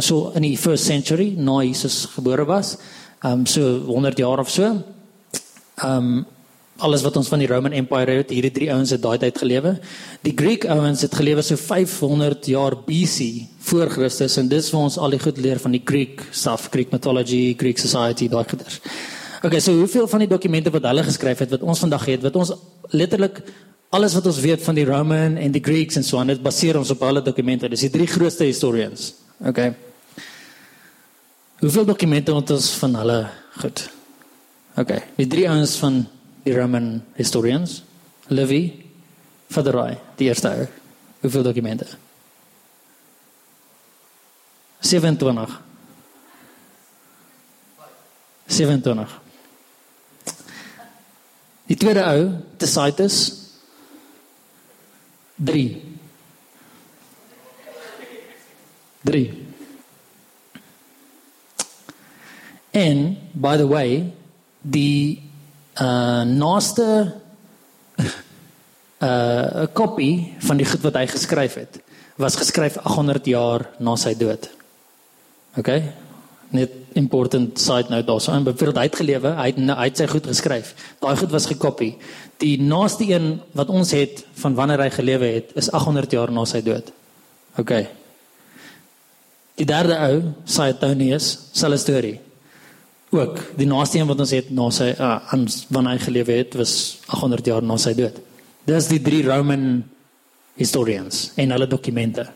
so 0.00 0.32
in 0.34 0.42
die 0.42 0.56
first 0.56 0.86
century 0.86 1.34
na 1.36 1.60
Jesus 1.62 2.06
gebore 2.16 2.46
was. 2.46 2.78
Um 3.22 3.46
so 3.46 3.78
100 3.86 4.18
jaar 4.18 4.38
of 4.38 4.50
so. 4.50 4.82
Um 5.82 6.26
alles 6.78 7.02
wat 7.06 7.16
ons 7.16 7.28
van 7.30 7.38
die 7.38 7.46
Roman 7.46 7.72
Empire 7.72 8.18
het, 8.18 8.32
hierdie 8.34 8.52
drie 8.54 8.70
ouens 8.74 8.90
het 8.90 9.02
daai 9.02 9.18
tyd 9.22 9.38
gelewe. 9.38 9.76
Die 10.26 10.34
Greek 10.34 10.66
ouens 10.66 11.04
het 11.06 11.14
gelewe 11.14 11.42
so 11.42 11.56
500 11.56 12.46
jaar 12.50 12.74
BC 12.86 13.46
voor 13.70 13.90
Christus 13.90 14.36
en 14.42 14.50
dis 14.50 14.70
waar 14.74 14.88
ons 14.88 14.98
al 14.98 15.14
die 15.14 15.22
goed 15.22 15.38
leer 15.38 15.62
van 15.62 15.76
die 15.76 15.82
Greek 15.84 16.26
stuff, 16.32 16.68
Greek 16.74 16.90
mythology, 16.90 17.54
Greek 17.58 17.78
society, 17.78 18.28
daai 18.28 18.44
goeders. 18.50 18.80
Okay, 19.44 19.60
so 19.60 19.74
hoeveel 19.76 20.06
van 20.08 20.22
die 20.24 20.28
dokumente 20.28 20.70
wat 20.72 20.86
hulle 20.88 21.02
geskryf 21.04 21.42
het 21.44 21.50
wat 21.52 21.64
ons 21.68 21.82
vandag 21.84 22.04
het, 22.08 22.22
wat 22.24 22.36
ons 22.40 22.52
letterlik 22.96 23.42
alles 23.92 24.14
wat 24.16 24.26
ons 24.26 24.38
weet 24.40 24.62
van 24.64 24.76
die 24.78 24.86
Roman 24.88 25.34
en 25.36 25.52
die 25.52 25.60
Greeks 25.62 25.98
en 26.00 26.04
so 26.06 26.16
aan, 26.16 26.30
dit 26.32 26.40
baseer 26.42 26.78
ons 26.78 26.90
op 26.94 27.02
hulle 27.04 27.20
dokumente. 27.22 27.68
Dis 27.68 27.84
die 27.84 27.92
drie 27.92 28.06
grootste 28.08 28.46
historians. 28.48 29.10
Okay. 29.44 29.74
Hoeveel 31.60 31.84
dokumente 31.90 32.32
het 32.32 32.54
ons 32.56 32.70
van 32.80 32.96
hulle 33.02 33.18
goed? 33.60 33.82
Okay, 34.80 35.02
die 35.18 35.26
drie 35.30 35.44
ouens 35.50 35.76
van 35.78 36.00
die 36.46 36.54
Roman 36.56 36.88
historians, 37.18 37.82
Livy, 38.32 38.62
Faderai, 39.52 39.98
die 40.16 40.30
eerste 40.30 40.54
ou. 40.54 40.64
Hoeveel 41.20 41.44
dokumente? 41.46 41.86
27. 44.80 45.60
27. 48.48 49.23
Die 51.64 51.76
tweede 51.80 52.04
ou, 52.04 52.24
Tacitus 52.60 53.32
3. 55.36 55.82
3. 59.04 59.22
En 62.70 63.16
by 63.32 63.56
the 63.56 63.68
way, 63.68 64.12
die 64.60 65.22
uh 65.80 66.22
naaste 66.28 66.86
uh 69.08 69.64
kopie 69.72 70.34
van 70.44 70.60
die 70.60 70.68
goed 70.68 70.84
wat 70.84 71.00
hy 71.00 71.06
geskryf 71.10 71.56
het, 71.58 71.80
was 72.20 72.36
geskryf 72.38 72.76
800 72.84 73.26
jaar 73.26 73.70
na 73.80 73.96
sy 73.96 74.12
dood. 74.18 74.50
OK? 75.56 75.70
Net 76.54 76.72
important 76.98 77.58
side 77.58 77.90
note 77.90 78.06
daarso. 78.06 78.32
En 78.32 78.44
byvoorbeeld 78.46 78.78
hy 78.78 78.86
het 78.88 79.00
gelewe, 79.00 79.32
hy 79.38 79.46
het 79.50 79.58
hy 79.58 79.88
het 79.88 80.00
sy 80.00 80.06
goed 80.10 80.26
geskryf. 80.30 80.74
Daai 81.02 81.16
goed 81.18 81.32
was 81.34 81.48
gekopie. 81.50 81.94
Die 82.42 82.56
naaste 82.62 83.06
een 83.08 83.40
wat 83.58 83.72
ons 83.72 83.92
het 83.96 84.24
van 84.42 84.54
wanneer 84.54 84.84
hy 84.86 84.90
gelewe 84.94 85.32
het, 85.38 85.54
is 85.58 85.70
800 85.70 86.14
jaar 86.16 86.32
na 86.34 86.44
sy 86.48 86.62
dood. 86.64 86.92
OK. 87.58 87.72
Die 89.60 89.66
derde 89.66 89.98
ou, 90.02 90.20
Suetonius, 90.50 91.32
selfe 91.54 91.78
storie. 91.82 92.16
Ook 93.14 93.38
die 93.58 93.68
naaste 93.70 94.00
een 94.00 94.08
wat 94.10 94.22
ons 94.24 94.32
het 94.34 94.48
na 94.50 94.68
sy 94.74 94.90
uh, 94.96 95.16
aan 95.30 95.44
wanneer 95.70 95.98
hy 95.98 96.06
gelewe 96.08 96.38
het, 96.40 96.56
was 96.58 96.74
800 97.06 97.52
jaar 97.52 97.66
na 97.66 97.78
sy 97.78 97.94
dood. 97.98 98.16
Dis 98.66 98.88
die 98.90 99.02
drie 99.04 99.22
Roman 99.26 99.84
historians 100.58 101.28
en 101.38 101.54
hulle 101.54 101.68
dokumente. 101.70 102.26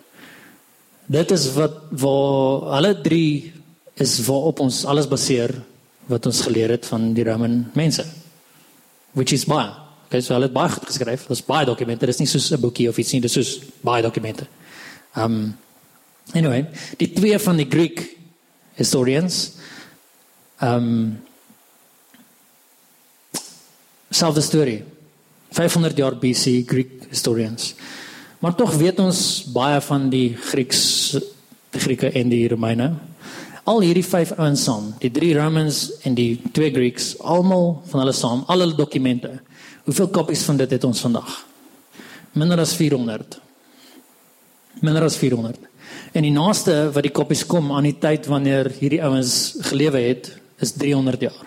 Dit 1.08 1.32
is 1.34 1.48
wat 1.56 1.88
waar 2.02 2.68
hulle 2.76 2.92
drie 3.02 3.30
is 4.00 4.18
waarop 4.26 4.60
ons 4.64 4.84
alles 4.84 5.08
baseer 5.08 5.52
wat 6.08 6.26
ons 6.26 6.40
geleer 6.46 6.72
het 6.76 6.86
van 6.88 7.12
die 7.14 7.24
Roman 7.24 7.60
mense. 7.76 8.04
Which 9.12 9.32
is 9.32 9.44
baie. 9.48 9.68
Okay, 10.08 10.22
so 10.24 10.32
hulle 10.32 10.48
het 10.48 10.56
baie 10.56 10.72
geskryf. 10.72 11.26
Daar's 11.28 11.44
baie 11.44 11.66
dokumente. 11.68 12.06
Dit 12.06 12.14
is 12.14 12.20
nie 12.20 12.28
soos 12.28 12.50
'n 12.52 12.60
boekie 12.60 12.88
of 12.88 12.98
iets 12.98 13.12
nie, 13.12 13.20
dit 13.20 13.30
is 13.30 13.34
soos 13.36 13.60
baie 13.82 14.02
dokumente. 14.02 14.46
Um 15.16 15.56
anyway, 16.32 16.66
die 16.96 17.12
twee 17.12 17.38
van 17.38 17.56
die 17.56 17.68
Greek 17.68 18.16
historians 18.74 19.52
um 20.60 21.20
selfde 24.10 24.40
storie. 24.40 24.84
500 25.50 25.96
jaar 25.96 26.16
BC 26.16 26.64
Greek 26.66 27.08
historians. 27.10 27.74
Maar 28.38 28.54
tog 28.54 28.74
weet 28.74 28.98
ons 28.98 29.44
baie 29.52 29.80
van 29.80 30.10
die 30.10 30.36
Grieks 30.36 31.16
die 31.70 31.80
Grieke 31.80 32.10
en 32.12 32.28
die 32.28 32.48
Romeine 32.48 32.94
al 33.68 33.82
hierdie 33.84 34.06
vyf 34.06 34.32
ouens 34.38 34.62
saam, 34.64 34.92
die 35.02 35.10
drie 35.12 35.34
Romans 35.36 35.82
en 36.08 36.16
die 36.16 36.38
twee 36.56 36.72
Greeks, 36.72 37.12
almal 37.20 37.82
van 37.90 38.02
hulle 38.02 38.14
saam, 38.16 38.44
al 38.48 38.64
hulle 38.64 38.76
dokumente. 38.78 39.34
Hoeveel 39.84 40.08
kopies 40.14 40.44
van 40.48 40.60
dit 40.60 40.72
het 40.72 40.86
ons 40.88 41.02
vandag? 41.04 41.28
Minder 42.38 42.60
as 42.62 42.72
400. 42.78 43.38
Minder 44.80 45.04
as 45.04 45.18
400. 45.20 45.60
En 46.16 46.24
die 46.24 46.32
naaste 46.32 46.88
wat 46.94 47.04
die 47.04 47.12
kopies 47.12 47.44
kom 47.48 47.72
aan 47.74 47.88
die 47.88 47.96
tyd 48.00 48.28
wanneer 48.30 48.70
hierdie 48.78 49.02
ouens 49.04 49.58
gelewe 49.68 50.00
het, 50.06 50.32
is 50.64 50.72
300 50.76 51.28
jaar. 51.28 51.46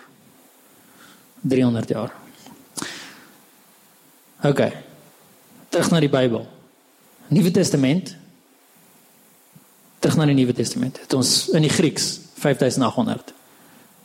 300 1.42 1.94
jaar. 1.94 2.14
OK. 4.46 4.62
terug 5.72 5.90
na 5.90 6.00
die 6.02 6.10
Bybel. 6.12 6.42
Nuwe 7.32 7.50
Testament. 7.50 8.16
Terug 10.02 10.18
na 10.18 10.26
die 10.26 10.34
Nuwe 10.34 10.54
Testament. 10.56 10.98
Het 10.98 11.14
ons 11.14 11.30
in 11.54 11.62
die 11.62 11.70
Grieks 11.70 12.16
5800. 12.42 13.30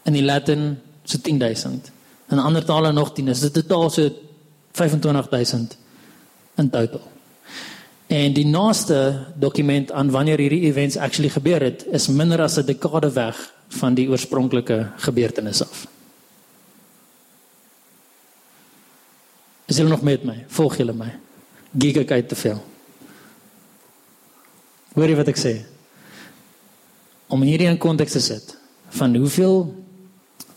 In 0.06 0.14
die 0.14 0.24
Latin 0.24 0.76
so 1.04 1.18
10000. 1.18 1.92
In 2.30 2.40
ander 2.40 2.66
tale 2.66 2.92
nog 2.94 3.16
10. 3.18 3.26
Dit 3.26 3.44
is 3.44 3.52
totaal 3.52 3.90
so 3.90 4.10
25000 4.78 5.78
in 6.56 6.70
totaal. 6.70 7.02
En 8.08 8.34
die 8.34 8.46
naaste 8.46 9.26
dokument 9.36 9.92
aan 9.92 10.12
wanneer 10.14 10.40
hierdie 10.40 10.70
events 10.70 10.98
actually 10.98 11.30
gebeur 11.34 11.62
het, 11.66 11.84
is 11.92 12.08
minder 12.08 12.42
as 12.42 12.58
'n 12.58 12.66
dekade 12.66 13.12
weg 13.12 13.54
van 13.68 13.94
die 13.94 14.08
oorspronklike 14.10 14.92
gebeurtenis 14.98 15.62
af. 15.62 15.88
Is 19.66 19.78
julle 19.78 19.90
nog 19.90 20.02
met 20.02 20.24
my? 20.24 20.46
Volg 20.48 20.78
julle 20.78 20.94
my? 20.94 21.20
Giga 21.78 22.04
kyk 22.04 22.28
te 22.28 22.36
veel. 22.36 22.64
Hoor 24.94 25.10
jy 25.10 25.16
wat 25.16 25.28
ek 25.28 25.38
sê? 25.38 25.77
Om 27.28 27.42
hierdie 27.42 27.68
in 27.68 27.78
konteks 27.78 28.12
te 28.12 28.20
sit 28.24 28.56
van 28.90 29.16
hoeveel 29.16 29.76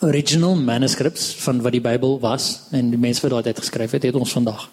original 0.00 0.56
manuscripts 0.56 1.34
van 1.42 1.60
wat 1.60 1.72
die 1.72 1.82
Bybel 1.84 2.18
was 2.20 2.60
en 2.70 2.92
die 2.92 3.00
mense 3.00 3.28
wat 3.28 3.44
dit 3.44 3.58
geskryf 3.58 3.90
het, 3.90 4.02
het 4.02 4.14
ons 4.14 4.32
vandag. 4.32 4.68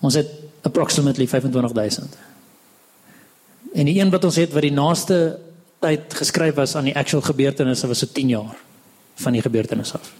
Ons 0.00 0.14
het 0.14 0.28
approximately 0.62 1.26
25000. 1.26 2.16
En 3.74 3.88
die 3.88 3.98
een 4.00 4.10
wat 4.10 4.24
ons 4.24 4.36
het 4.36 4.52
wat 4.52 4.62
die 4.62 4.74
naaste 4.74 5.38
tyd 5.82 6.14
geskryf 6.14 6.54
was 6.54 6.76
aan 6.76 6.88
die 6.88 6.96
actual 6.96 7.22
gebeurtenisse 7.22 7.88
was 7.88 7.98
so 7.98 8.12
10 8.12 8.28
jaar 8.28 8.54
van 9.24 9.32
die 9.32 9.42
gebeurtenis 9.42 9.92
af. 9.92 10.12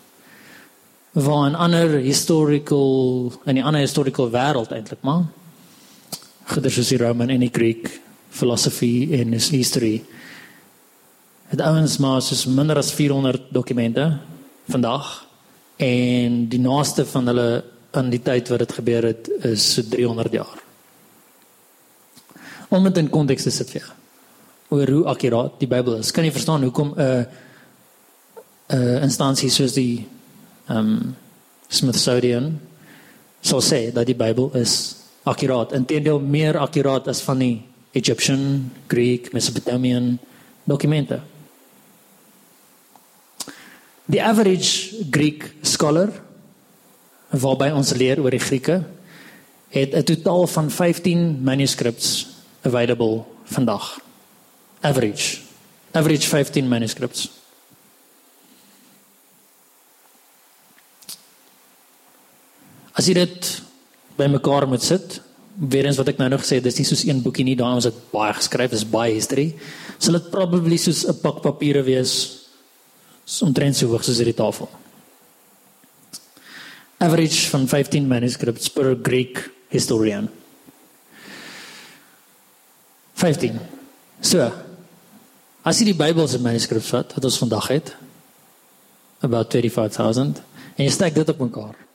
Waar 1.13 1.51
'n 1.51 1.55
ander 1.55 1.89
historical 2.01 3.33
en 3.45 3.57
'n 3.57 3.63
ander 3.63 3.81
historical 3.81 4.31
wêreld 4.31 4.73
eintlik 4.73 5.03
maar 5.03 5.25
goeie 6.47 6.71
soos 6.71 6.89
die 6.89 6.99
Roman 6.99 7.29
en 7.29 7.41
die 7.41 7.53
Greek 7.53 8.01
philosophy 8.31 9.09
en 9.13 9.33
history. 9.33 10.05
Het 11.47 11.61
ouens 11.61 11.99
maar 11.99 12.23
soos 12.23 12.47
minder 12.47 12.77
as 12.77 12.93
400 12.93 13.43
dokumente 13.51 14.19
vandag 14.69 15.27
en 15.77 16.49
die 16.49 16.61
naaste 16.61 17.07
van 17.07 17.27
hulle 17.27 17.65
aan 17.97 18.11
die 18.11 18.23
tyd 18.23 18.49
wat 18.49 18.65
dit 18.65 18.73
gebeur 18.73 19.07
het 19.13 19.31
is 19.45 19.67
so 19.75 19.83
300 19.91 20.33
jaar. 20.33 20.59
Om 22.69 22.85
dit 22.85 22.97
in 22.97 23.11
konteks 23.11 23.47
te 23.47 23.51
sit 23.51 23.71
vir 23.71 23.93
oor 24.75 24.91
hoe 24.91 25.05
akuraat 25.07 25.61
die 25.61 25.69
Bybel 25.71 26.01
is. 26.01 26.11
Kan 26.11 26.27
jy 26.27 26.33
verstaan 26.35 26.65
hoekom 26.67 26.95
'n 26.97 27.01
uh, 27.01 27.25
'n 28.67 28.77
uh, 28.77 29.03
instansie 29.03 29.51
soos 29.51 29.73
die 29.73 30.07
ehm 30.67 30.79
um, 30.79 31.17
Smithsonian 31.69 32.61
sou 33.41 33.61
sê 33.61 33.93
dat 33.93 34.07
die 34.07 34.15
Bybel 34.15 34.51
is 34.55 34.97
akuraat, 35.23 35.73
intendeel 35.73 36.19
meer 36.19 36.59
akuraat 36.59 37.09
as 37.09 37.21
van 37.27 37.39
die 37.39 37.63
Egyptian, 37.97 38.71
Greek, 38.87 39.33
Mesopotamian 39.33 40.19
dokumente. 40.69 41.21
The 44.09 44.21
average 44.23 45.01
Greek 45.11 45.55
scholar 45.63 46.13
waarby 47.33 47.73
ons 47.75 47.95
leer 47.97 48.21
oor 48.23 48.31
die 48.31 48.43
Grieke 48.43 48.85
het 49.73 49.95
'n 49.95 50.05
totaal 50.05 50.47
van 50.47 50.71
15 50.71 51.43
manuscripts 51.43 52.27
available 52.63 53.25
vandag. 53.45 54.01
Average. 54.81 55.41
Average 55.91 56.29
15 56.29 56.69
manuscripts. 56.69 57.31
As 62.93 63.07
jy 63.07 63.15
dit 63.15 63.63
bymekaar 64.17 64.69
moet 64.69 64.83
sit, 64.83 65.21
weer 65.57 65.87
eens 65.87 65.97
wat 65.97 66.09
ek 66.09 66.19
nou 66.19 66.29
nog 66.29 66.43
gesê 66.45 66.61
het, 66.61 66.65
dis 66.65 66.79
nie 66.79 66.87
soos 66.89 67.05
een 67.05 67.23
boekie 67.23 67.45
nie, 67.45 67.57
daar 67.57 67.77
ons 67.79 67.89
het 67.89 67.97
baie 68.13 68.35
geskryf, 68.37 68.71
dis 68.71 68.89
baie 68.89 69.15
history. 69.15 69.55
Sal 69.99 70.19
dit 70.19 70.31
probably 70.31 70.77
soos 70.77 71.07
'n 71.09 71.21
pak 71.21 71.43
papiere 71.43 71.83
wees 71.83 72.45
omtrent 73.43 73.77
so 73.77 73.89
hoog 73.89 74.05
soos 74.05 74.19
hierdie 74.19 74.37
tafel 74.37 74.69
average 76.99 77.49
van 77.51 77.69
15 77.69 78.07
manuscripts 78.09 78.71
per 78.71 78.97
Greek 79.03 79.51
historian. 79.69 80.31
15. 83.15 83.61
So. 84.21 84.53
As 85.67 85.81
jy 85.81 85.91
die 85.91 85.99
Bybel 85.99 86.29
se 86.31 86.41
manuskripte 86.41 86.89
vat 86.95 87.17
wat 87.17 87.27
ons 87.27 87.41
vandag 87.43 87.69
het, 87.75 87.97
about 89.27 89.51
35000 89.51 90.41
en 90.77 90.85
jy 90.85 90.93
steek 90.93 91.17
dit 91.17 91.33
op 91.33 91.43
mekaar. 91.43 91.86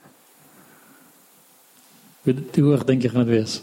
Hoe 2.22 2.36
hoog 2.62 2.84
dink 2.86 3.02
jy 3.02 3.10
gaan 3.10 3.26
dit 3.26 3.36
wees? 3.38 3.62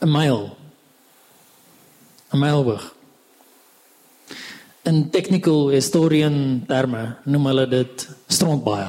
'n 0.00 0.10
Mile. 0.10 0.56
'n 2.32 2.38
Mile 2.38 2.64
hoog 2.64 2.94
in 4.90 5.10
technical 5.10 5.68
historian 5.70 6.64
terme 6.66 7.02
noem 7.28 7.46
hulle 7.50 7.66
dit 7.68 8.04
strontbaie. 8.26 8.88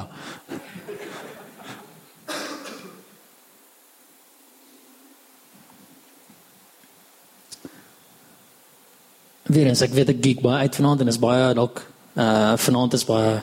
Weer 9.51 9.67
eens 9.67 9.83
ek 9.83 9.91
weet 9.91 10.13
ek 10.13 10.21
geek 10.23 10.43
baie 10.45 10.63
uit 10.63 10.77
vanaand 10.79 11.03
en 11.03 11.11
is 11.11 11.19
baie 11.19 11.51
dalk 11.59 11.83
uh 12.15 12.53
vanaand 12.55 12.95
is 12.95 13.05
baie 13.07 13.41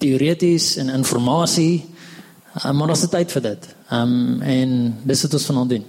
teoreties 0.00 0.76
en 0.80 0.88
inligting 0.88 1.82
uh, 2.56 2.72
maar 2.72 2.88
ons 2.88 3.04
het 3.04 3.10
tyd 3.10 3.32
vir 3.36 3.42
dit. 3.42 3.68
Um 3.94 4.42
en 4.42 4.70
dis 5.06 5.22
wat 5.26 5.34
ons 5.38 5.48
vanaand 5.50 5.76
doen. 5.76 5.84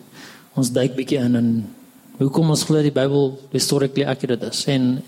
Ons 0.60 0.72
duik 0.76 0.96
bietjie 0.98 1.22
in 1.22 1.36
en 1.40 1.50
hoekom 2.20 2.52
ons 2.54 2.64
glo 2.68 2.82
die 2.84 2.94
Bybel 2.94 3.34
historically 3.54 4.06
accurate 4.06 4.52
is 4.52 4.66
en 4.70 5.02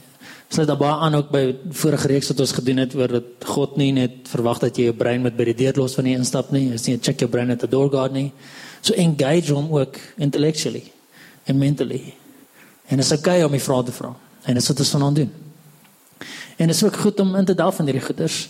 sluit 0.53 0.67
daar 0.69 0.79
baie 0.79 0.95
aan 1.05 1.15
ook 1.17 1.29
by 1.33 1.43
vorige 1.81 2.09
reeks 2.11 2.29
wat 2.31 2.41
ons 2.45 2.53
gedoen 2.57 2.81
het 2.83 2.95
oor 2.95 3.11
dat 3.19 3.47
God 3.49 3.77
nie 3.77 3.91
net 3.95 4.29
verwag 4.29 4.61
dat 4.61 4.77
jy 4.77 4.89
jou 4.89 4.97
brein 4.97 5.23
met 5.25 5.37
by 5.37 5.47
die 5.49 5.57
deur 5.65 5.81
los 5.81 5.95
van 5.97 6.09
die 6.09 6.15
instap 6.17 6.51
nie, 6.53 6.67
is 6.73 6.85
nie 6.87 6.99
check 6.99 7.21
your 7.21 7.31
brain 7.31 7.51
at 7.53 7.61
the 7.61 7.69
door 7.69 7.89
guard 7.89 8.13
nie. 8.13 8.31
So 8.81 8.93
engage 8.99 9.53
hom 9.53 9.71
ook 9.73 9.97
intellectually 10.17 10.83
and 11.47 11.57
mentally. 11.59 12.13
En 12.87 12.99
dit 12.99 13.05
is 13.05 13.13
okay 13.17 13.41
om 13.43 13.51
die 13.51 13.63
vrae 13.63 13.83
te 13.87 13.95
vra. 13.95 14.13
En 14.43 14.53
dit 14.53 14.61
is 14.61 14.69
wat 14.69 14.79
ons 14.83 14.93
vanaand 14.97 15.21
doen. 15.23 15.31
En 16.57 16.67
dit 16.67 16.75
is 16.75 16.83
ook 16.83 16.97
goed 17.01 17.19
om 17.19 17.35
in 17.35 17.45
te 17.45 17.55
delf 17.55 17.75
van 17.75 17.89
hierdie 17.89 18.05
goeters. 18.05 18.49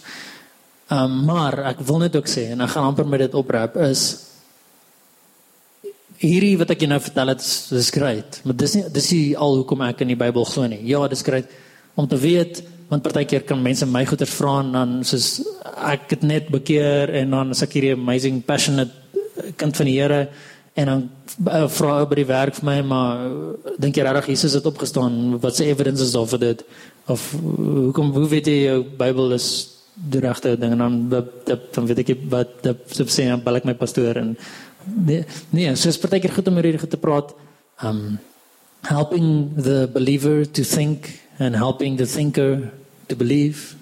Um, 0.92 1.24
maar 1.26 1.56
ek 1.72 1.80
wil 1.88 2.02
net 2.04 2.16
ook 2.20 2.28
sê 2.28 2.50
en 2.52 2.62
ek 2.66 2.74
gaan 2.74 2.90
amper 2.90 3.08
met 3.08 3.22
dit 3.24 3.36
oprap 3.40 3.78
is 3.86 4.02
hierdie 6.20 6.58
wat 6.60 6.74
ek 6.74 6.84
jou 6.84 6.90
nou 6.92 7.00
vertel 7.04 7.32
het 7.32 7.44
is, 7.44 7.54
is 7.72 7.92
great, 7.94 8.40
maar 8.44 8.58
dis 8.60 8.76
nie 8.78 8.84
dis 8.96 9.10
nie 9.16 9.24
al 9.40 9.62
hoekom 9.62 9.84
ek 9.88 10.04
in 10.04 10.14
die 10.14 10.20
Bybel 10.20 10.46
glo 10.48 10.68
nie. 10.68 10.82
Ja, 10.88 11.04
dis 11.12 11.24
great 11.26 11.52
om 12.00 12.08
te 12.10 12.20
weet 12.20 12.64
want 12.92 13.06
partykeer 13.06 13.46
kan 13.48 13.62
mense 13.64 13.88
my 13.90 14.04
goeters 14.06 14.34
vra 14.36 14.60
en 14.62 14.72
dan 14.76 14.96
soos 15.08 15.40
ek 15.88 16.18
het 16.18 16.26
net 16.28 16.52
bekeer 16.54 17.12
en 17.22 17.32
dan 17.34 17.56
as 17.56 17.64
ek 17.66 17.78
hierdie 17.78 17.96
amazing 17.96 18.42
passionate 18.46 18.92
kind 19.58 19.76
van 19.80 19.90
die 19.90 19.96
Here 19.98 20.22
en 20.78 20.90
dan 20.90 21.04
uh, 21.48 21.66
vra 21.70 22.00
oor 22.04 22.18
die 22.18 22.28
werk 22.30 22.58
vir 22.60 22.68
my 22.70 22.80
maar 22.92 23.24
dink 23.82 23.98
jy 23.98 24.06
regtig 24.06 24.34
Jesus 24.36 24.58
het 24.58 24.68
opgestaan? 24.70 25.40
Wat 25.42 25.58
se 25.58 25.68
evidence 25.70 26.04
is 26.06 26.14
daar 26.14 26.30
vir 26.36 26.44
dit? 26.44 26.66
Of 27.10 27.32
hoekom 27.40 28.14
hoe 28.16 28.28
weet 28.30 28.52
jy 28.52 28.60
jou 28.68 28.82
Bybel 29.00 29.38
is 29.40 29.50
die 29.94 30.20
regte 30.20 30.56
ding 30.58 30.74
en 30.74 30.78
dan 30.78 31.26
dan 31.74 31.86
weet 31.86 32.04
ek 32.04 32.14
wat 32.30 32.62
dat 32.66 32.94
sê 32.94 33.28
dan 33.30 33.44
bel 33.44 33.60
ek 33.60 33.66
my 33.70 33.76
pastoor 33.78 34.18
en 34.18 34.38
Nee, 34.86 35.24
nee, 35.50 35.76
so 35.76 35.88
is 35.88 36.00
partykeer 36.00 36.34
goed 36.36 36.48
om 36.52 36.60
hierdie 36.60 36.88
te 36.88 37.00
praat. 37.00 37.34
Um 37.84 38.20
helping 38.84 39.56
the 39.56 39.88
believer 39.94 40.44
to 40.44 40.64
think 40.64 41.22
and 41.40 41.56
helping 41.56 41.96
the 41.98 42.06
thinker 42.06 42.72
to 43.08 43.16
believe. 43.16 43.76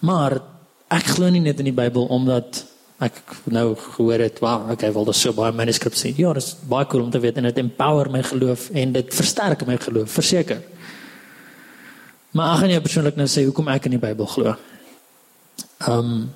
Maar 0.00 0.40
ek 0.88 1.12
glo 1.16 1.28
nie 1.28 1.44
net 1.44 1.60
in 1.60 1.68
die 1.68 1.76
Bybel 1.76 2.08
omdat 2.08 2.62
ek 3.04 3.18
nou 3.52 3.74
gehoor 3.76 4.22
het, 4.24 4.40
wow, 4.40 4.70
okay, 4.72 4.88
wel 4.92 5.04
daar's 5.04 5.20
so 5.20 5.36
baie 5.36 5.52
manuskripte. 5.52 6.14
Ja, 6.16 6.32
dit 6.32 6.40
is 6.40 6.54
baie 6.64 6.88
cool 6.88 7.04
om 7.04 7.12
te 7.12 7.20
weet 7.20 7.36
en 7.36 7.50
dit 7.50 7.60
empower 7.60 8.08
my 8.10 8.22
geloof 8.24 8.70
en 8.72 8.96
dit 8.96 9.12
versterk 9.12 9.66
my 9.68 9.76
geloof, 9.82 10.14
verseker. 10.16 10.62
Maar 12.36 12.52
ek 12.52 12.62
gaan 12.62 12.74
jou 12.74 12.82
persoonlik 12.84 13.16
nou 13.16 13.28
sê 13.30 13.46
hoekom 13.46 13.70
ek 13.72 13.88
in 13.88 13.96
die 13.96 14.02
Bybel 14.02 14.28
glo. 14.28 14.56
Um 15.88 16.28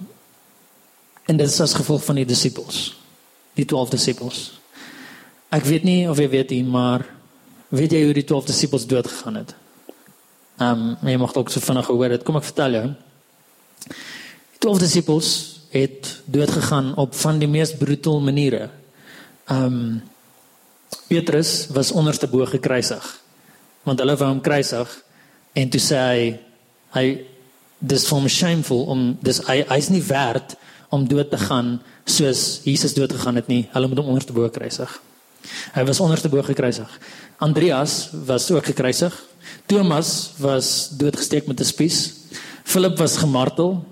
En 1.31 1.37
dit 1.39 1.47
is 1.47 1.61
as 1.63 1.77
gevolg 1.79 2.03
van 2.03 2.19
die 2.19 2.27
disippels. 2.27 2.79
Die 3.55 3.65
12 3.65 3.93
disippels. 3.93 4.39
Ek 5.55 5.63
weet 5.63 5.85
nie 5.87 6.09
of 6.11 6.19
jy 6.19 6.27
weet 6.33 6.55
nie, 6.55 6.65
maar 6.67 7.05
weet 7.71 7.95
jy 7.95 8.01
hoe 8.09 8.17
die 8.17 8.25
12 8.27 8.49
disippels 8.51 8.87
dood 8.91 9.07
gegaan 9.07 9.39
het? 9.39 9.55
Ehm, 10.59 10.83
um, 10.99 11.09
jy 11.09 11.17
mag 11.23 11.35
ook 11.35 11.53
so 11.55 11.63
vinnig 11.63 11.87
hoor 11.87 12.17
dit. 12.17 12.25
Kom 12.27 12.41
ek 12.41 12.49
vertel 12.49 12.77
jou. 12.79 12.85
Die 13.87 14.61
12 14.67 14.83
disippels 14.83 15.31
het 15.71 16.11
dood 16.27 16.51
gegaan 16.51 16.97
op 16.99 17.15
van 17.15 17.39
die 17.39 17.49
mees 17.49 17.77
brutale 17.79 18.27
maniere. 18.27 18.71
Ehm 19.47 19.65
um, 19.67 20.01
Petrus 21.07 21.69
was 21.71 21.93
onderste 21.93 22.27
bo 22.27 22.47
gekruisig. 22.47 23.07
Want 23.87 23.99
hulle 24.03 24.17
wou 24.17 24.29
hom 24.29 24.43
kruisig 24.43 24.91
en 25.55 25.71
toe 25.71 25.81
sê 25.81 25.99
hy 25.99 26.39
hy 26.95 27.07
dis 27.81 28.07
vir 28.09 28.19
hom 28.19 28.29
shameful 28.29 28.83
om 28.93 29.05
dis 29.23 29.41
hy 29.49 29.63
hy's 29.71 29.91
nie 29.91 30.03
werd 30.03 30.57
om 30.91 31.07
dood 31.09 31.31
te 31.31 31.39
gaan 31.39 31.79
soos 32.05 32.61
Jesus 32.67 32.95
dood 32.95 33.13
gegaan 33.13 33.39
het 33.39 33.49
nie. 33.49 33.69
Hulle 33.73 33.89
moet 33.89 34.03
hom 34.03 34.11
onderste 34.13 34.35
bo 34.35 34.49
kruisig. 34.51 34.91
Hy 35.75 35.85
was 35.89 36.01
onderste 36.01 36.29
bo 36.29 36.43
gekruisig. 36.43 36.91
Andreas 37.39 38.11
was 38.27 38.51
ook 38.51 38.67
gekruisig. 38.73 39.15
Thomas 39.67 40.33
was 40.39 40.91
doodgesteek 40.99 41.47
met 41.47 41.61
'n 41.61 41.65
spies. 41.65 42.13
Philip 42.65 42.99
was 42.99 43.17
gemartel. 43.17 43.85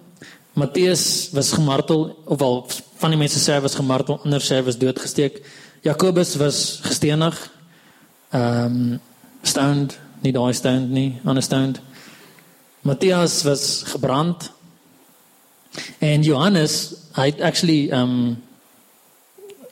Matteus 0.53 1.31
was 1.33 1.53
gemartel, 1.53 2.19
ofwel 2.25 2.67
van 2.99 3.11
die 3.11 3.19
mense 3.19 3.39
sê 3.39 3.55
hy 3.55 3.61
was 3.61 3.75
gemartel, 3.75 4.21
ander 4.25 4.41
sê 4.41 4.59
hy 4.59 4.63
was 4.63 4.79
doodgesteek. 4.79 5.43
Jakobus 5.83 6.37
was 6.37 6.81
gestenig. 6.83 7.51
Ehm 8.31 8.65
um, 8.65 9.01
stoned, 9.43 9.99
nie 10.21 10.33
daai 10.33 10.53
stoned 10.53 10.91
nie, 10.91 11.21
understand. 11.25 11.81
Matthias 12.83 13.43
was 13.43 13.83
gebrand. 13.87 14.51
En 15.99 16.23
Johannes, 16.23 16.95
hy 17.13 17.27
het 17.33 17.41
actually 17.41 17.91
um 17.91 18.39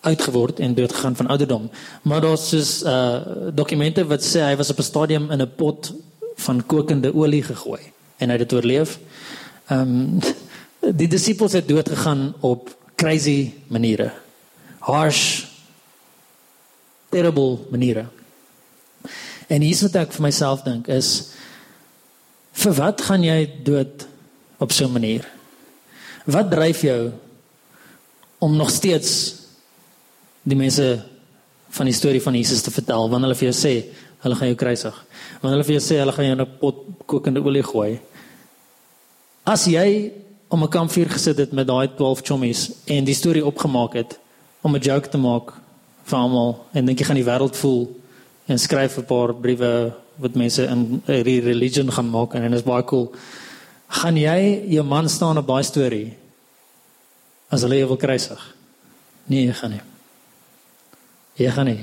uitgeword 0.06 0.60
en 0.60 0.74
dood 0.74 0.92
gegaan 0.92 1.16
van 1.16 1.26
ouderdom. 1.26 1.70
Maar 2.02 2.20
daar's 2.20 2.50
dus 2.50 2.82
uh 2.82 3.16
dokumente 3.54 4.06
wat 4.06 4.22
sê 4.22 4.44
hy 4.46 4.56
was 4.56 4.70
op 4.70 4.78
'n 4.78 4.90
stadium 4.92 5.30
in 5.30 5.42
'n 5.42 5.54
pot 5.56 5.92
van 6.36 6.66
kokende 6.66 7.14
olie 7.14 7.42
gegooi 7.42 7.80
en 8.16 8.28
hy 8.28 8.36
het 8.36 8.48
dit 8.48 8.58
oorleef. 8.58 8.98
Um 9.70 10.18
die 11.00 11.08
disippels 11.08 11.52
het 11.52 11.68
dood 11.68 11.88
gegaan 11.88 12.34
op 12.40 12.76
crazy 12.94 13.52
maniere. 13.66 14.12
Harsh 14.78 15.44
terrible 17.08 17.58
maniere. 17.70 18.06
En 19.48 19.62
hier's 19.62 19.82
wat 19.82 19.94
ek 19.96 20.12
vir 20.12 20.22
myself 20.22 20.62
dink 20.62 20.88
is 20.88 21.32
Vir 22.56 22.72
wat 22.78 23.02
gaan 23.04 23.24
jy 23.24 23.40
dood 23.66 24.06
op 24.58 24.72
so 24.72 24.86
'n 24.86 24.92
manier? 24.92 25.24
Wat 26.24 26.50
dryf 26.50 26.80
jou 26.80 27.12
om 28.38 28.56
nog 28.56 28.70
steeds 28.70 29.34
die 30.42 30.56
mense 30.56 31.04
van 31.68 31.86
die 31.86 31.94
storie 31.94 32.22
van 32.22 32.34
Jesus 32.34 32.62
te 32.62 32.70
vertel 32.70 33.10
wanneer 33.10 33.28
hulle 33.28 33.38
vir 33.38 33.52
jou 33.52 33.58
sê 33.66 33.84
hulle 34.18 34.34
gaan 34.34 34.48
jou 34.48 34.56
kruisig? 34.56 35.04
Wanneer 35.40 35.58
hulle 35.58 35.64
vir 35.64 35.80
jou 35.80 35.84
sê 35.84 35.98
hulle 35.98 36.12
gaan 36.12 36.24
jou 36.24 36.32
in 36.32 36.40
'n 36.40 36.58
pot 36.58 36.76
kokende 37.06 37.44
olie 37.44 37.62
gooi? 37.62 38.00
As 39.44 39.66
jy 39.66 40.12
om 40.48 40.62
'n 40.62 40.68
kampvuur 40.68 41.10
gesit 41.10 41.36
het 41.38 41.52
met 41.52 41.66
daai 41.66 41.88
12 41.96 42.22
chommies 42.22 42.70
en 42.86 43.04
die 43.04 43.14
storie 43.14 43.44
opgemaak 43.44 43.92
het 43.94 44.18
om 44.62 44.74
'n 44.74 44.80
joke 44.80 45.08
te 45.08 45.18
maak 45.18 45.52
vir 46.04 46.18
almal 46.18 46.66
en 46.72 46.86
dink 46.86 46.98
jy 46.98 47.04
gaan 47.04 47.22
die 47.22 47.30
wêreld 47.30 47.56
voel 47.56 48.00
en 48.46 48.58
skryf 48.58 48.98
'n 48.98 49.04
paar 49.04 49.34
briewe 49.34 49.92
wat 50.16 50.34
mense 50.34 50.62
in 50.62 51.02
'n 51.06 51.22
religion 51.22 51.92
gaan 51.92 52.10
maak 52.10 52.34
en 52.34 52.42
dit 52.42 52.52
is 52.52 52.62
baie 52.62 52.84
cool. 52.84 53.12
Gaan 53.88 54.16
jy 54.16 54.64
jou 54.68 54.84
man 54.84 55.08
staan 55.08 55.38
op 55.38 55.46
daai 55.46 55.62
storie 55.62 56.16
as 57.50 57.62
hulle 57.62 57.78
jou 57.78 57.88
wil 57.88 57.96
kruisig? 57.96 58.54
Nee, 59.26 59.46
jy 59.46 59.52
gaan 59.52 59.70
nie. 59.70 59.80
Jy 61.34 61.50
gaan 61.50 61.66
nie. 61.66 61.78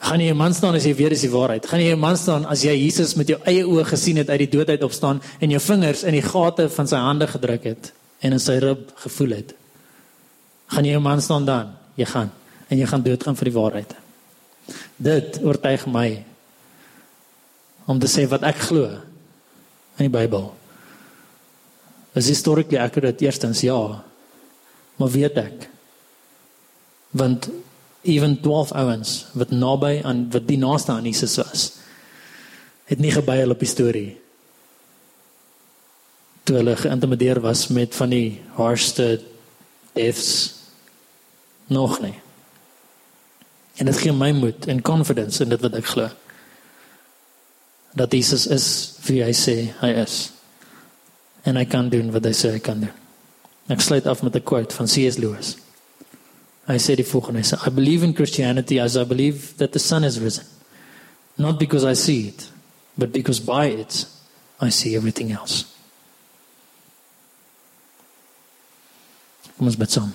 Gaan 0.00 0.20
jy 0.20 0.30
'n 0.30 0.36
man 0.36 0.54
staan 0.54 0.74
as 0.74 0.84
jy 0.84 0.94
weet 0.94 1.10
dis 1.10 1.20
die 1.20 1.30
waarheid? 1.30 1.66
Gaan 1.66 1.80
jy 1.80 1.92
'n 1.92 1.98
man 1.98 2.16
staan 2.16 2.46
as 2.46 2.62
jy 2.62 2.74
Jesus 2.74 3.14
met 3.14 3.28
jou 3.28 3.38
eie 3.44 3.64
oë 3.64 3.84
gesien 3.84 4.16
het 4.16 4.30
uit 4.30 4.38
die 4.38 4.58
dood 4.58 4.68
uit 4.68 4.82
opstaan 4.82 5.20
en 5.40 5.50
jou 5.50 5.60
vingers 5.60 6.02
in 6.02 6.12
die 6.12 6.22
gate 6.22 6.68
van 6.68 6.86
sy 6.86 6.96
hande 6.96 7.26
gedruk 7.26 7.64
het 7.64 7.92
en 8.20 8.32
in 8.32 8.40
sy 8.40 8.58
rib 8.58 8.92
gevoel 8.94 9.30
het? 9.30 9.54
Gaan 10.68 10.84
jy 10.84 10.96
'n 10.96 11.02
man 11.02 11.20
staan 11.20 11.44
dan? 11.44 11.72
Jy 11.96 12.04
gaan 12.04 12.30
en 12.68 12.78
jy 12.78 12.86
gaan 12.86 13.02
doodgaan 13.02 13.36
vir 13.36 13.44
die 13.44 13.54
waarheid. 13.54 13.94
Dit 14.96 15.40
oortuig 15.42 15.86
my 15.86 16.08
om 17.90 17.98
te 17.98 18.08
sê 18.10 18.26
wat 18.30 18.44
ek 18.46 18.60
glo 18.68 18.86
in 19.98 20.06
die 20.06 20.12
Bybel. 20.12 20.50
Is 22.14 22.30
historically 22.30 22.78
accurate 22.78 23.24
eerstens 23.24 23.64
ja. 23.66 23.80
Maar 24.96 25.12
weet 25.16 25.38
ek 25.40 25.68
want 27.10 27.48
ewen 28.00 28.40
12 28.40 28.72
ouens 28.72 29.26
wat 29.32 29.50
naby 29.50 30.00
aan 30.04 30.28
wat 30.30 30.46
die 30.48 30.58
naaste 30.58 30.92
aan 30.92 31.04
Jesus 31.04 31.36
was 31.36 31.64
het 32.84 32.98
nie 32.98 33.10
gebuil 33.10 33.50
op 33.50 33.60
die 33.60 33.68
storie 33.68 34.12
toe 36.46 36.60
hulle 36.60 36.76
geïntimideer 36.78 37.42
was 37.42 37.66
met 37.68 37.94
van 37.94 38.14
die 38.14 38.40
hardste 38.56 39.20
deaths 39.92 40.54
nog 41.66 41.98
nie 42.00 42.14
en 43.76 43.86
dit 43.86 43.96
gee 43.96 44.12
my 44.12 44.32
moed 44.32 44.66
en 44.66 44.82
confidence 44.82 45.42
in 45.42 45.48
dit 45.48 45.60
wat 45.60 45.74
ek 45.74 45.86
glo 45.86 46.08
dat 47.92 48.12
Jesus 48.12 48.46
is 48.46 48.66
wie 49.06 49.22
hy 49.24 49.32
sê 49.34 49.56
hy 49.80 49.90
is. 50.02 50.30
En 51.42 51.56
hy 51.58 51.64
kan 51.66 51.88
doen 51.90 52.12
wat 52.14 52.26
hy 52.28 52.32
sê 52.36 52.52
hy 52.54 52.62
kan 52.62 52.80
doen. 52.84 52.94
Ek 53.70 53.82
sluit 53.82 54.06
af 54.06 54.22
met 54.22 54.36
'n 54.36 54.42
quote 54.42 54.74
van 54.74 54.86
C.S. 54.86 55.18
Lewis. 55.18 55.56
Hy 56.66 56.78
sê 56.78 56.94
die 56.94 57.06
volgende: 57.06 57.42
"I 57.66 57.70
believe 57.70 58.04
in 58.04 58.14
Christianity 58.14 58.80
as 58.80 58.96
I 58.96 59.04
believe 59.04 59.56
that 59.56 59.72
the 59.72 59.78
sun 59.78 60.02
has 60.02 60.18
risen, 60.18 60.44
not 61.36 61.58
because 61.58 61.84
I 61.84 61.94
see 61.94 62.28
it, 62.28 62.50
but 62.94 63.12
because 63.12 63.40
by 63.40 63.66
it 63.66 64.06
I 64.60 64.70
see 64.70 64.96
everything 64.96 65.32
else." 65.32 65.64
Kom 69.56 69.66
ons 69.66 69.76
bid 69.76 69.90
saam. 69.90 70.14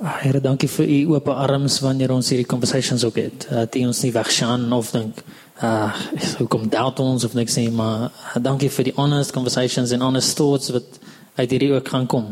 Here, 0.00 0.40
dankie 0.40 0.68
vir 0.72 0.88
u 0.88 0.98
oop 1.12 1.26
arms 1.28 1.74
wanneer 1.84 2.14
ons 2.14 2.30
hierdie 2.32 2.48
conversations 2.48 3.02
ook 3.04 3.18
het. 3.20 3.44
Dat 3.50 3.74
u 3.76 3.82
ons 3.84 3.98
nie 4.00 4.12
wegshaan 4.14 4.62
of 4.72 4.94
dink, 4.94 5.18
ah, 5.60 5.92
uh, 5.92 6.28
hoe 6.38 6.46
kom 6.48 6.62
doubt 6.72 7.02
ons 7.04 7.24
of 7.28 7.34
niks 7.36 7.58
nie, 7.60 7.68
maar 7.68 8.06
uh, 8.08 8.38
dankie 8.40 8.70
vir 8.72 8.86
die 8.88 8.94
honest 8.96 9.34
conversations 9.36 9.90
en 9.92 10.00
honest 10.00 10.32
thoughts 10.38 10.72
wat 10.72 10.96
uit 11.36 11.52
hierdie 11.52 11.68
ook 11.74 11.90
gaan 11.92 12.06
kom. 12.08 12.30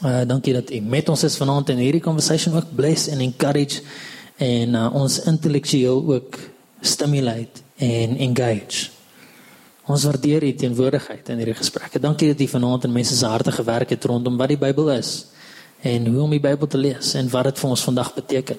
Uh 0.00 0.22
dankie 0.24 0.54
dat 0.56 0.72
u 0.72 0.80
met 0.80 1.08
ons 1.12 1.24
is 1.28 1.36
vanaand 1.36 1.68
en 1.68 1.82
hierdie 1.84 2.00
conversation 2.00 2.56
ook 2.56 2.72
bless 2.76 3.10
en 3.12 3.20
encourage 3.20 3.82
en 4.40 4.72
uh, 4.72 4.86
ons 4.96 5.18
intellektueel 5.28 6.00
ook 6.14 6.38
stimulate 6.80 7.60
en 7.76 8.16
engage. 8.16 8.88
Ons 9.84 10.06
waardeer 10.08 10.48
u 10.48 10.54
teenwoordigheid 10.54 11.28
in 11.28 11.44
hierdie 11.44 11.58
gesprekke. 11.60 12.00
Dankie 12.00 12.32
dat 12.32 12.40
u 12.40 12.48
vanaand 12.48 12.88
in 12.88 12.96
mense 12.96 13.16
se 13.16 13.28
harte 13.28 13.52
gewerk 13.52 13.92
het 13.92 14.08
rondom 14.08 14.40
wat 14.40 14.54
die 14.54 14.58
Bybel 14.64 14.88
is 14.96 15.12
en 15.82 16.06
hoe 16.06 16.22
om 16.22 16.30
die 16.30 16.42
Bybel 16.42 16.66
te 16.66 16.78
lees 16.78 17.14
en 17.14 17.30
wat 17.32 17.50
dit 17.50 17.62
vir 17.62 17.70
ons 17.70 17.84
vandag 17.88 18.14
beteken. 18.14 18.58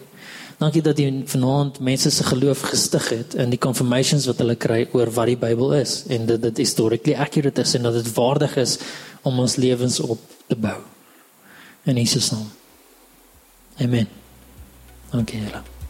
Dankie 0.62 0.84
dat 0.86 1.00
jy 1.02 1.10
vanaand 1.26 1.80
mense 1.82 2.12
se 2.14 2.24
geloof 2.24 2.62
gestig 2.70 3.10
het 3.10 3.34
in 3.42 3.50
die 3.50 3.60
confirmations 3.62 4.28
wat 4.30 4.44
hulle 4.44 4.56
kry 4.56 4.84
oor 4.94 5.10
wat 5.16 5.32
die 5.32 5.40
Bybel 5.42 5.74
is 5.80 6.04
en 6.14 6.30
dat 6.30 6.44
dit 6.46 6.62
historically 6.62 7.18
accurate 7.18 7.66
is 7.66 7.76
en 7.78 7.90
dat 7.90 7.98
dit 7.98 8.14
waardig 8.14 8.56
is 8.62 8.78
om 9.26 9.40
ons 9.42 9.58
lewens 9.58 10.00
op 10.00 10.22
te 10.48 10.56
bou. 10.56 10.78
In 11.90 11.98
Jesus 11.98 12.32
naam. 12.32 12.50
Amen. 13.82 14.08
Dankie 15.10 15.42
julle. 15.42 15.81